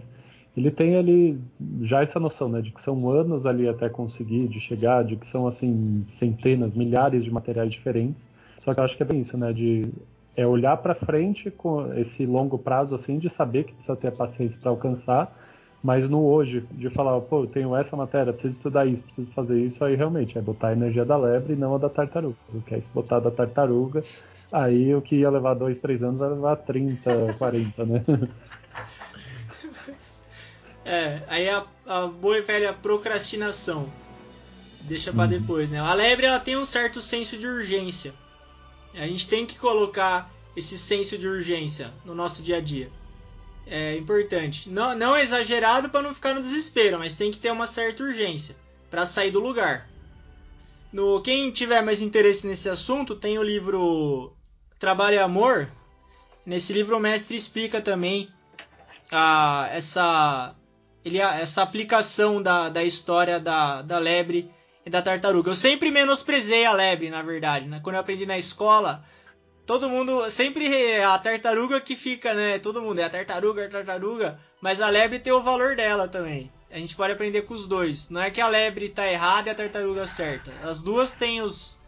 Ele 0.56 0.70
tem 0.70 0.98
ali 0.98 1.40
já 1.82 2.02
essa 2.02 2.20
noção, 2.20 2.50
né? 2.50 2.62
De 2.62 2.72
que 2.72 2.82
são 2.82 3.10
anos 3.10 3.46
ali 3.46 3.68
até 3.68 3.88
conseguir, 3.90 4.48
de 4.48 4.60
chegar, 4.60 5.04
de 5.04 5.16
que 5.16 5.28
são, 5.28 5.48
assim, 5.48 6.06
centenas, 6.10 6.74
milhares 6.74 7.24
de 7.24 7.32
materiais 7.32 7.72
diferentes 7.72 8.32
só 8.64 8.74
que 8.74 8.80
eu 8.80 8.84
acho 8.84 8.96
que 8.96 9.04
é 9.04 9.06
bem 9.06 9.22
isso, 9.22 9.38
né? 9.38 9.52
De 9.52 9.92
é 10.36 10.48
olhar 10.48 10.78
para 10.78 10.96
frente 10.96 11.52
com 11.52 11.94
esse 11.96 12.26
longo 12.26 12.58
prazo, 12.58 12.96
assim, 12.96 13.20
de 13.20 13.30
saber 13.30 13.66
que 13.66 13.74
precisa 13.74 13.96
ter 13.98 14.12
paciência 14.12 14.58
para 14.62 14.70
alcançar, 14.70 15.36
mas 15.84 16.10
no 16.10 16.24
hoje, 16.24 16.64
de 16.72 16.90
falar, 16.90 17.20
pô, 17.22 17.44
eu 17.44 17.48
tenho 17.48 17.76
essa 17.76 17.98
matéria, 17.98 18.32
preciso 18.32 18.56
estudar 18.58 18.86
isso, 18.86 19.04
preciso 19.04 19.30
fazer 19.32 19.60
isso, 19.60 19.84
aí 19.84 19.96
realmente 19.96 20.38
é 20.38 20.42
botar 20.42 20.70
a 20.70 20.74
energia 20.74 21.04
da 21.04 21.18
lebre 21.18 21.54
e 21.54 21.56
não 21.56 21.76
a 21.76 21.78
da 21.78 21.90
tartaruga. 21.90 22.38
Porque 22.50 22.76
aí 22.76 22.82
se 22.82 22.90
botar 22.94 23.20
da 23.20 23.30
tartaruga, 23.30 24.02
aí 24.52 24.94
o 24.94 25.02
que 25.02 25.18
ia 25.18 25.30
levar 25.30 25.54
dois, 25.54 25.80
três 25.80 26.04
anos 26.04 26.20
vai 26.20 26.30
levar 26.30 26.58
30, 26.58 27.36
40, 27.38 27.86
né? 27.86 28.04
É, 30.84 31.22
aí 31.28 31.50
a, 31.50 31.66
a 31.86 32.08
boa 32.08 32.38
e 32.38 32.42
velha 32.42 32.74
procrastinação. 32.74 33.92
Deixa 34.82 35.14
para 35.14 35.24
uhum. 35.24 35.30
depois, 35.30 35.70
né? 35.70 35.80
A 35.80 35.94
lebre 35.94 36.26
ela 36.26 36.40
tem 36.40 36.58
um 36.58 36.66
certo 36.66 37.00
senso 37.00 37.38
de 37.38 37.48
urgência. 37.48 38.14
A 38.94 39.08
gente 39.08 39.28
tem 39.28 39.46
que 39.46 39.58
colocar 39.58 40.30
esse 40.56 40.78
senso 40.78 41.18
de 41.18 41.28
urgência 41.28 41.94
no 42.04 42.14
nosso 42.14 42.42
dia 42.42 42.58
a 42.58 42.62
dia. 42.62 42.92
É 43.66 43.96
importante. 43.96 44.70
Não, 44.70 44.96
não 44.96 45.16
exagerado 45.16 45.90
para 45.90 46.02
não 46.02 46.14
ficar 46.14 46.34
no 46.34 46.42
desespero, 46.42 47.00
mas 47.00 47.14
tem 47.14 47.32
que 47.32 47.40
ter 47.40 47.52
uma 47.52 47.68
certa 47.68 48.04
urgência 48.04 48.56
para 48.90 49.06
sair 49.06 49.32
do 49.32 49.40
lugar. 49.40 49.88
No 50.92 51.22
quem 51.22 51.52
tiver 51.52 51.82
mais 51.82 52.02
interesse 52.02 52.46
nesse 52.46 52.68
assunto, 52.68 53.16
tem 53.16 53.38
o 53.38 53.44
livro 53.44 54.34
Trabalho 54.82 55.18
e 55.18 55.20
Amor. 55.20 55.70
Nesse 56.44 56.74
livro 56.74 56.98
o 56.98 57.00
mestre 57.00 57.38
explica 57.38 57.80
também 57.80 58.28
a, 59.12 59.70
essa 59.72 60.56
ele, 61.06 61.20
essa 61.20 61.62
aplicação 61.62 62.42
da, 62.42 62.68
da 62.68 62.84
história 62.84 63.40
da, 63.40 63.84
da 63.84 64.00
lebre 64.00 64.52
e 64.84 64.90
da 64.90 65.00
tartaruga. 65.00 65.52
Eu 65.52 65.56
sempre 65.56 65.92
menosprezei 65.92 66.66
a 66.66 66.74
lebre, 66.74 67.12
na 67.12 67.22
verdade, 67.22 67.68
né? 67.68 67.80
Quando 67.84 67.96
eu 67.96 68.02
aprendi 68.02 68.26
na 68.26 68.40
escola, 68.40 69.06
todo 69.68 69.88
mundo 69.88 70.28
sempre 70.32 70.66
é 70.74 71.04
a 71.04 71.20
tartaruga 71.20 71.80
que 71.80 71.96
fica, 71.96 72.34
né? 72.34 72.58
Todo 72.58 72.82
mundo 72.82 72.98
é 72.98 73.04
a 73.04 73.10
tartaruga, 73.10 73.68
a 73.68 73.70
tartaruga, 73.70 74.40
mas 74.60 74.82
a 74.82 74.90
lebre 74.90 75.20
tem 75.20 75.32
o 75.32 75.44
valor 75.44 75.76
dela 75.76 76.08
também. 76.08 76.52
A 76.72 76.78
gente 76.78 76.96
pode 76.96 77.14
aprender 77.14 77.44
com 77.44 77.54
os 77.54 77.68
dois. 77.68 78.10
Não 78.10 78.20
é 78.20 78.32
que 78.32 78.42
a 78.42 78.48
lebre 78.48 78.90
tá 78.90 79.06
errada 79.08 79.50
e 79.50 79.52
a 79.52 79.56
tartaruga 79.56 80.08
certa. 80.08 80.52
As 80.64 80.82
duas 80.82 81.12
têm 81.12 81.40
os, 81.42 81.81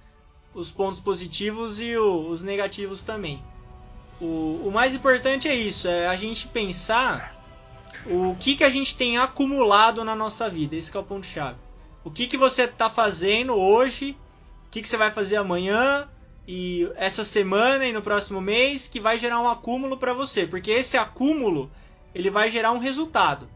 os 0.53 0.71
pontos 0.71 0.99
positivos 0.99 1.79
e 1.79 1.97
o, 1.97 2.27
os 2.27 2.41
negativos 2.41 3.01
também. 3.01 3.41
O, 4.21 4.61
o 4.65 4.71
mais 4.73 4.93
importante 4.93 5.47
é 5.47 5.55
isso, 5.55 5.87
é 5.87 6.07
a 6.07 6.15
gente 6.15 6.47
pensar 6.47 7.33
o 8.05 8.35
que, 8.39 8.55
que 8.55 8.63
a 8.63 8.69
gente 8.69 8.95
tem 8.95 9.17
acumulado 9.17 10.03
na 10.03 10.15
nossa 10.15 10.49
vida. 10.49 10.75
Esse 10.75 10.95
é 10.95 10.99
o 10.99 11.03
ponto 11.03 11.25
chave 11.25 11.57
o 12.03 12.11
que, 12.11 12.27
que 12.27 12.37
você 12.37 12.63
está 12.63 12.89
fazendo 12.89 13.55
hoje, 13.55 14.17
o 14.67 14.69
que, 14.69 14.81
que 14.81 14.89
você 14.89 14.97
vai 14.97 15.11
fazer 15.11 15.37
amanhã 15.37 16.07
e 16.47 16.89
essa 16.95 17.23
semana 17.23 17.85
e 17.85 17.93
no 17.93 18.01
próximo 18.01 18.41
mês 18.41 18.87
que 18.87 18.99
vai 18.99 19.17
gerar 19.17 19.39
um 19.39 19.47
acúmulo 19.47 19.97
para 19.97 20.13
você, 20.13 20.45
porque 20.45 20.71
esse 20.71 20.97
acúmulo 20.97 21.71
ele 22.13 22.29
vai 22.29 22.49
gerar 22.49 22.73
um 22.73 22.79
resultado 22.79 23.47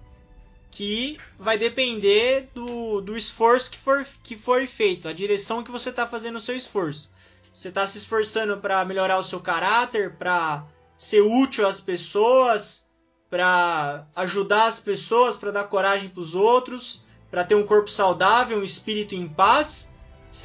que 0.71 1.17
vai 1.39 1.58
depender 1.58 2.49
do, 2.53 3.01
do 3.01 3.17
esforço 3.17 3.71
que 3.71 3.77
for, 3.77 4.06
que 4.23 4.36
for 4.36 4.65
feito, 4.67 5.08
a 5.08 5.13
direção 5.13 5.63
que 5.63 5.71
você 5.71 5.89
está 5.89 6.06
fazendo 6.06 6.36
o 6.36 6.41
seu 6.41 6.56
esforço. 6.56 7.12
Você 7.53 7.69
está 7.69 7.88
se 7.88 7.97
esforçando 7.97 8.58
para 8.58 8.86
melhorar 8.86 9.17
o 9.17 9.23
seu 9.23 9.39
caráter, 9.39 10.15
para 10.15 10.65
ser 10.95 11.21
útil 11.21 11.65
às 11.65 11.82
pessoas, 11.82 12.88
para 13.30 14.06
ajudar 14.15 14.67
as 14.67 14.80
pessoas, 14.80 15.36
para 15.36 15.51
dar 15.51 15.63
coragem 15.65 16.10
para 16.10 16.21
os 16.21 16.36
outros, 16.36 17.03
para 17.30 17.43
ter 17.43 17.56
um 17.56 17.65
corpo 17.65 17.89
saudável, 17.89 18.60
um 18.60 18.63
espírito 18.63 19.15
em 19.15 19.27
paz? 19.27 19.91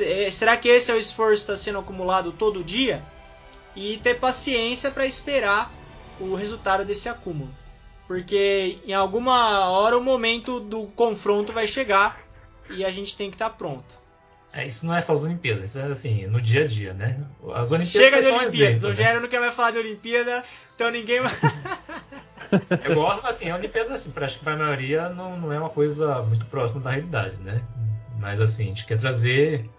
Eh, 0.00 0.30
será 0.30 0.56
que 0.56 0.68
esse 0.68 0.90
é 0.90 0.94
o 0.94 0.98
esforço 0.98 1.44
que 1.44 1.52
está 1.52 1.56
sendo 1.56 1.78
acumulado 1.78 2.32
todo 2.32 2.64
dia? 2.64 3.04
E 3.76 3.98
ter 3.98 4.18
paciência 4.18 4.90
para 4.90 5.06
esperar 5.06 5.70
o 6.20 6.34
resultado 6.34 6.84
desse 6.84 7.08
acúmulo. 7.08 7.54
Porque 8.06 8.78
em 8.86 8.92
alguma 8.92 9.70
hora 9.70 9.96
o 9.96 10.02
momento 10.02 10.60
do 10.60 10.86
confronto 10.88 11.52
vai 11.52 11.66
chegar 11.66 12.20
e 12.70 12.84
a 12.84 12.90
gente 12.90 13.16
tem 13.16 13.30
que 13.30 13.36
estar 13.36 13.50
tá 13.50 13.56
pronto. 13.56 14.02
É, 14.52 14.66
isso 14.66 14.84
não 14.84 14.94
é 14.94 15.00
só 15.00 15.14
as 15.14 15.22
Olimpíadas, 15.22 15.70
isso 15.70 15.78
é 15.78 15.84
assim, 15.84 16.26
no 16.26 16.40
dia 16.40 16.64
a 16.64 16.66
dia, 16.66 16.92
né? 16.92 17.16
As 17.54 17.72
Olimpíadas 17.72 17.88
Chega 17.88 18.20
de 18.20 18.28
Olimpíadas, 18.28 18.82
o 18.82 18.88
né? 18.88 18.92
Rogério 18.92 19.14
né? 19.14 19.20
não 19.20 19.28
quer 19.28 19.40
mais 19.40 19.54
falar 19.54 19.70
de 19.70 19.78
Olimpíada, 19.78 20.42
então 20.74 20.90
ninguém 20.90 21.20
Eu 22.84 22.94
gosto, 22.94 23.26
assim, 23.26 23.48
a 23.48 23.56
Olimpíada, 23.56 23.94
assim, 23.94 24.12
acho 24.14 24.38
que 24.38 24.44
para 24.44 24.52
a 24.52 24.56
maioria 24.58 25.08
não, 25.08 25.38
não 25.38 25.52
é 25.52 25.58
uma 25.58 25.70
coisa 25.70 26.20
muito 26.22 26.44
próxima 26.46 26.82
da 26.82 26.90
realidade, 26.90 27.36
né? 27.42 27.62
Mas, 28.18 28.38
assim, 28.40 28.64
a 28.64 28.66
gente 28.66 28.84
quer 28.84 28.98
trazer 28.98 29.70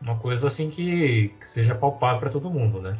uma 0.00 0.18
coisa, 0.18 0.48
assim, 0.48 0.68
que, 0.68 1.28
que 1.38 1.46
seja 1.46 1.76
palpável 1.76 2.18
para 2.18 2.30
todo 2.30 2.50
mundo, 2.50 2.82
né? 2.82 2.96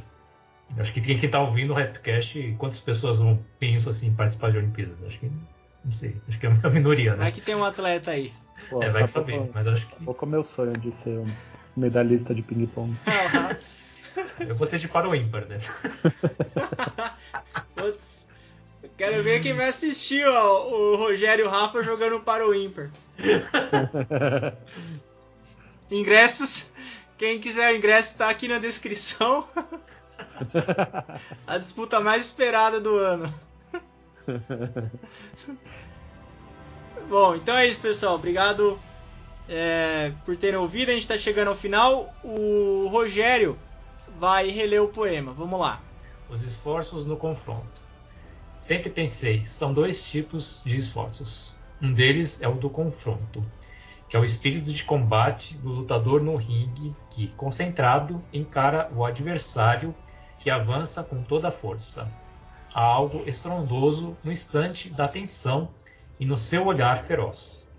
Acho 0.76 0.92
que 0.92 1.00
quem 1.00 1.16
está 1.16 1.40
ouvindo 1.40 1.72
o 1.72 1.76
Rapcast, 1.76 2.54
quantas 2.58 2.80
pessoas 2.80 3.18
vão 3.18 3.42
pensam, 3.58 3.90
assim, 3.90 4.08
em 4.08 4.14
participar 4.14 4.50
de 4.50 4.58
Olimpíadas? 4.58 5.02
Acho 5.04 5.20
que, 5.20 5.30
não 5.84 5.90
sei, 5.90 6.16
acho 6.28 6.38
que 6.38 6.46
é 6.46 6.50
uma 6.50 6.68
minoria, 6.70 7.12
né? 7.12 7.18
Vai 7.18 7.32
que 7.32 7.40
tem 7.40 7.54
um 7.54 7.64
atleta 7.64 8.10
aí. 8.10 8.32
Pô, 8.68 8.82
é, 8.82 8.90
vai 8.90 9.04
que 9.04 9.10
saber, 9.10 9.50
mas 9.54 9.66
acho 9.66 9.86
que... 9.86 10.04
Qual 10.04 10.16
é 10.20 10.24
o 10.24 10.28
meu 10.28 10.44
sonho 10.44 10.72
de 10.72 10.92
ser 11.02 11.18
um 11.18 11.26
medalhista 11.76 12.34
de 12.34 12.42
ping-pong? 12.42 12.94
Eu 14.40 14.54
vou 14.54 14.66
ser 14.66 14.78
de 14.78 14.88
para 14.88 15.08
o 15.08 15.14
ímpar, 15.14 15.46
né? 15.46 15.56
Putz. 17.74 18.26
Quero 18.96 19.22
ver 19.22 19.42
quem 19.42 19.54
vai 19.54 19.68
assistir 19.68 20.26
ó, 20.26 20.68
o 20.68 20.96
Rogério 20.96 21.44
e 21.44 21.48
o 21.48 21.50
Rafa 21.50 21.82
jogando 21.82 22.20
para 22.20 22.46
o 22.46 22.54
ímpar. 22.54 22.90
Ingressos 25.90 26.72
Quem 27.16 27.40
quiser 27.40 27.72
o 27.72 27.76
ingresso 27.76 28.12
está 28.12 28.28
aqui 28.28 28.48
na 28.48 28.58
descrição. 28.58 29.46
A 31.46 31.58
disputa 31.58 32.00
mais 32.00 32.24
esperada 32.24 32.80
do 32.80 32.96
ano. 32.96 33.32
Bom, 37.08 37.36
então 37.36 37.56
é 37.56 37.66
isso, 37.66 37.80
pessoal. 37.80 38.16
Obrigado 38.16 38.78
é, 39.48 40.12
por 40.24 40.36
terem 40.36 40.58
ouvido. 40.58 40.90
A 40.90 40.92
gente 40.92 41.02
está 41.02 41.16
chegando 41.16 41.48
ao 41.48 41.54
final. 41.54 42.14
O 42.22 42.88
Rogério 42.88 43.58
vai 44.18 44.50
reler 44.50 44.82
o 44.82 44.88
poema. 44.88 45.32
Vamos 45.32 45.58
lá. 45.58 45.80
Os 46.28 46.42
esforços 46.42 47.06
no 47.06 47.16
confronto. 47.16 47.88
Sempre 48.58 48.90
pensei, 48.90 49.46
são 49.46 49.72
dois 49.72 50.10
tipos 50.10 50.60
de 50.64 50.76
esforços. 50.76 51.56
Um 51.80 51.92
deles 51.92 52.42
é 52.42 52.48
o 52.48 52.54
do 52.54 52.68
confronto, 52.68 53.44
que 54.08 54.16
é 54.16 54.20
o 54.20 54.24
espírito 54.24 54.70
de 54.70 54.84
combate 54.84 55.54
do 55.58 55.68
lutador 55.70 56.22
no 56.22 56.34
ringue 56.34 56.94
que, 57.08 57.28
concentrado, 57.28 58.22
encara 58.32 58.90
o 58.94 59.04
adversário 59.04 59.94
e 60.44 60.50
avança 60.50 61.02
com 61.02 61.22
toda 61.22 61.48
a 61.48 61.52
força. 61.52 62.10
Há 62.72 62.82
algo 62.82 63.22
estrondoso 63.26 64.16
no 64.22 64.30
instante 64.30 64.90
da 64.90 65.08
tensão 65.08 65.70
e 66.20 66.26
no 66.26 66.36
seu 66.36 66.66
olhar 66.66 66.98
feroz. 66.98 67.72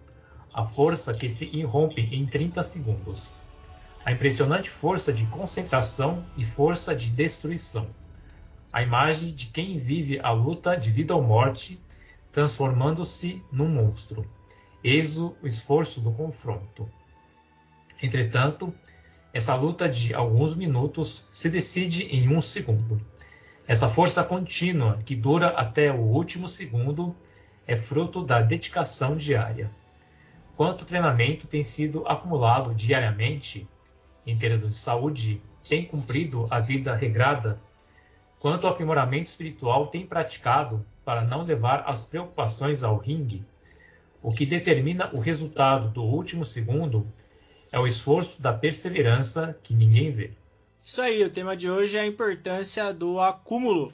A 0.53 0.65
força 0.65 1.13
que 1.13 1.29
se 1.29 1.45
irrompe 1.55 2.01
em 2.01 2.25
30 2.25 2.63
segundos. 2.63 3.47
A 4.03 4.11
impressionante 4.11 4.69
força 4.69 5.13
de 5.13 5.25
concentração 5.27 6.25
e 6.35 6.43
força 6.43 6.95
de 6.95 7.09
destruição. 7.09 7.87
A 8.71 8.81
imagem 8.81 9.33
de 9.33 9.47
quem 9.47 9.77
vive 9.77 10.19
a 10.21 10.31
luta 10.31 10.75
de 10.75 10.89
vida 10.89 11.15
ou 11.15 11.21
morte, 11.21 11.79
transformando-se 12.31 13.43
num 13.51 13.67
monstro. 13.67 14.25
Eis 14.83 15.17
o 15.17 15.35
esforço 15.43 15.99
do 16.01 16.11
confronto. 16.11 16.89
Entretanto, 18.01 18.73
essa 19.33 19.55
luta 19.55 19.87
de 19.87 20.13
alguns 20.13 20.55
minutos 20.55 21.27
se 21.31 21.49
decide 21.49 22.03
em 22.05 22.35
um 22.35 22.41
segundo. 22.41 22.99
Essa 23.67 23.87
força 23.87 24.23
contínua, 24.23 24.99
que 25.05 25.15
dura 25.15 25.49
até 25.49 25.91
o 25.91 25.99
último 25.99 26.49
segundo, 26.49 27.15
é 27.67 27.75
fruto 27.75 28.23
da 28.23 28.41
dedicação 28.41 29.15
diária. 29.15 29.69
Quanto 30.57 30.85
treinamento 30.85 31.45
tem 31.45 31.63
sido 31.63 32.05
acumulado 32.07 32.73
diariamente, 32.73 33.67
em 34.25 34.35
termos 34.35 34.69
de 34.69 34.75
saúde, 34.75 35.41
tem 35.69 35.85
cumprido 35.85 36.47
a 36.49 36.59
vida 36.59 36.95
regrada? 36.95 37.61
Quanto 38.39 38.67
aprimoramento 38.67 39.29
espiritual 39.29 39.87
tem 39.87 40.05
praticado 40.05 40.83
para 41.05 41.21
não 41.23 41.43
levar 41.43 41.83
as 41.85 42.05
preocupações 42.05 42.83
ao 42.83 42.97
ringue? 42.97 43.45
O 44.21 44.33
que 44.33 44.45
determina 44.45 45.09
o 45.13 45.19
resultado 45.19 45.89
do 45.89 46.03
último 46.03 46.43
segundo 46.43 47.07
é 47.71 47.79
o 47.79 47.87
esforço 47.87 48.41
da 48.41 48.53
perseverança 48.53 49.57
que 49.63 49.73
ninguém 49.73 50.11
vê. 50.11 50.31
Isso 50.83 51.01
aí, 51.01 51.23
o 51.23 51.29
tema 51.29 51.55
de 51.55 51.69
hoje 51.69 51.97
é 51.97 52.01
a 52.01 52.07
importância 52.07 52.93
do 52.93 53.19
acúmulo 53.19 53.91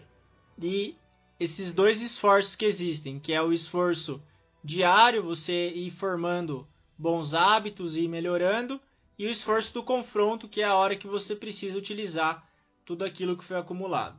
e 0.61 0.95
esses 1.39 1.73
dois 1.73 2.01
esforços 2.01 2.55
que 2.55 2.65
existem, 2.65 3.19
que 3.19 3.33
é 3.33 3.41
o 3.41 3.51
esforço 3.51 4.21
diário, 4.63 5.21
você 5.21 5.69
ir 5.69 5.91
formando 5.91 6.67
bons 6.97 7.33
hábitos 7.33 7.97
e 7.97 8.07
melhorando, 8.07 8.79
e 9.17 9.25
o 9.25 9.29
esforço 9.29 9.73
do 9.73 9.83
confronto, 9.83 10.47
que 10.47 10.61
é 10.61 10.65
a 10.65 10.75
hora 10.75 10.95
que 10.95 11.07
você 11.07 11.35
precisa 11.35 11.77
utilizar 11.77 12.47
tudo 12.85 13.03
aquilo 13.03 13.37
que 13.37 13.43
foi 13.43 13.57
acumulado. 13.57 14.17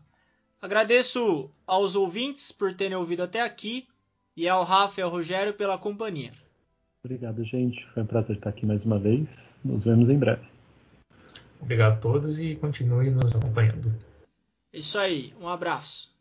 Agradeço 0.61 1.51
aos 1.67 1.97
ouvintes 1.97 2.51
por 2.53 2.73
terem 2.73 2.97
ouvido 2.97 3.23
até 3.23 3.41
aqui 3.41 3.87
e 4.37 4.49
ao 4.49 4.65
Rafa 4.65 5.01
e 5.01 5.03
ao 5.03 5.11
Rogério 5.11 5.55
pela 5.55 5.79
companhia. 5.79 6.31
Obrigado, 7.07 7.45
gente. 7.45 7.87
Foi 7.95 8.03
um 8.03 8.07
prazer 8.07 8.35
estar 8.35 8.51
aqui 8.51 8.67
mais 8.67 8.85
uma 8.85 8.99
vez. 8.99 9.29
Nos 9.65 9.85
vemos 9.85 10.11
em 10.11 10.19
breve. 10.19 10.45
Obrigado 11.61 11.93
a 11.93 11.97
todos 11.99 12.41
e 12.41 12.57
continue 12.57 13.11
nos 13.11 13.33
acompanhando. 13.37 13.95
Isso 14.73 14.99
aí, 14.99 15.33
um 15.41 15.47
abraço. 15.47 16.16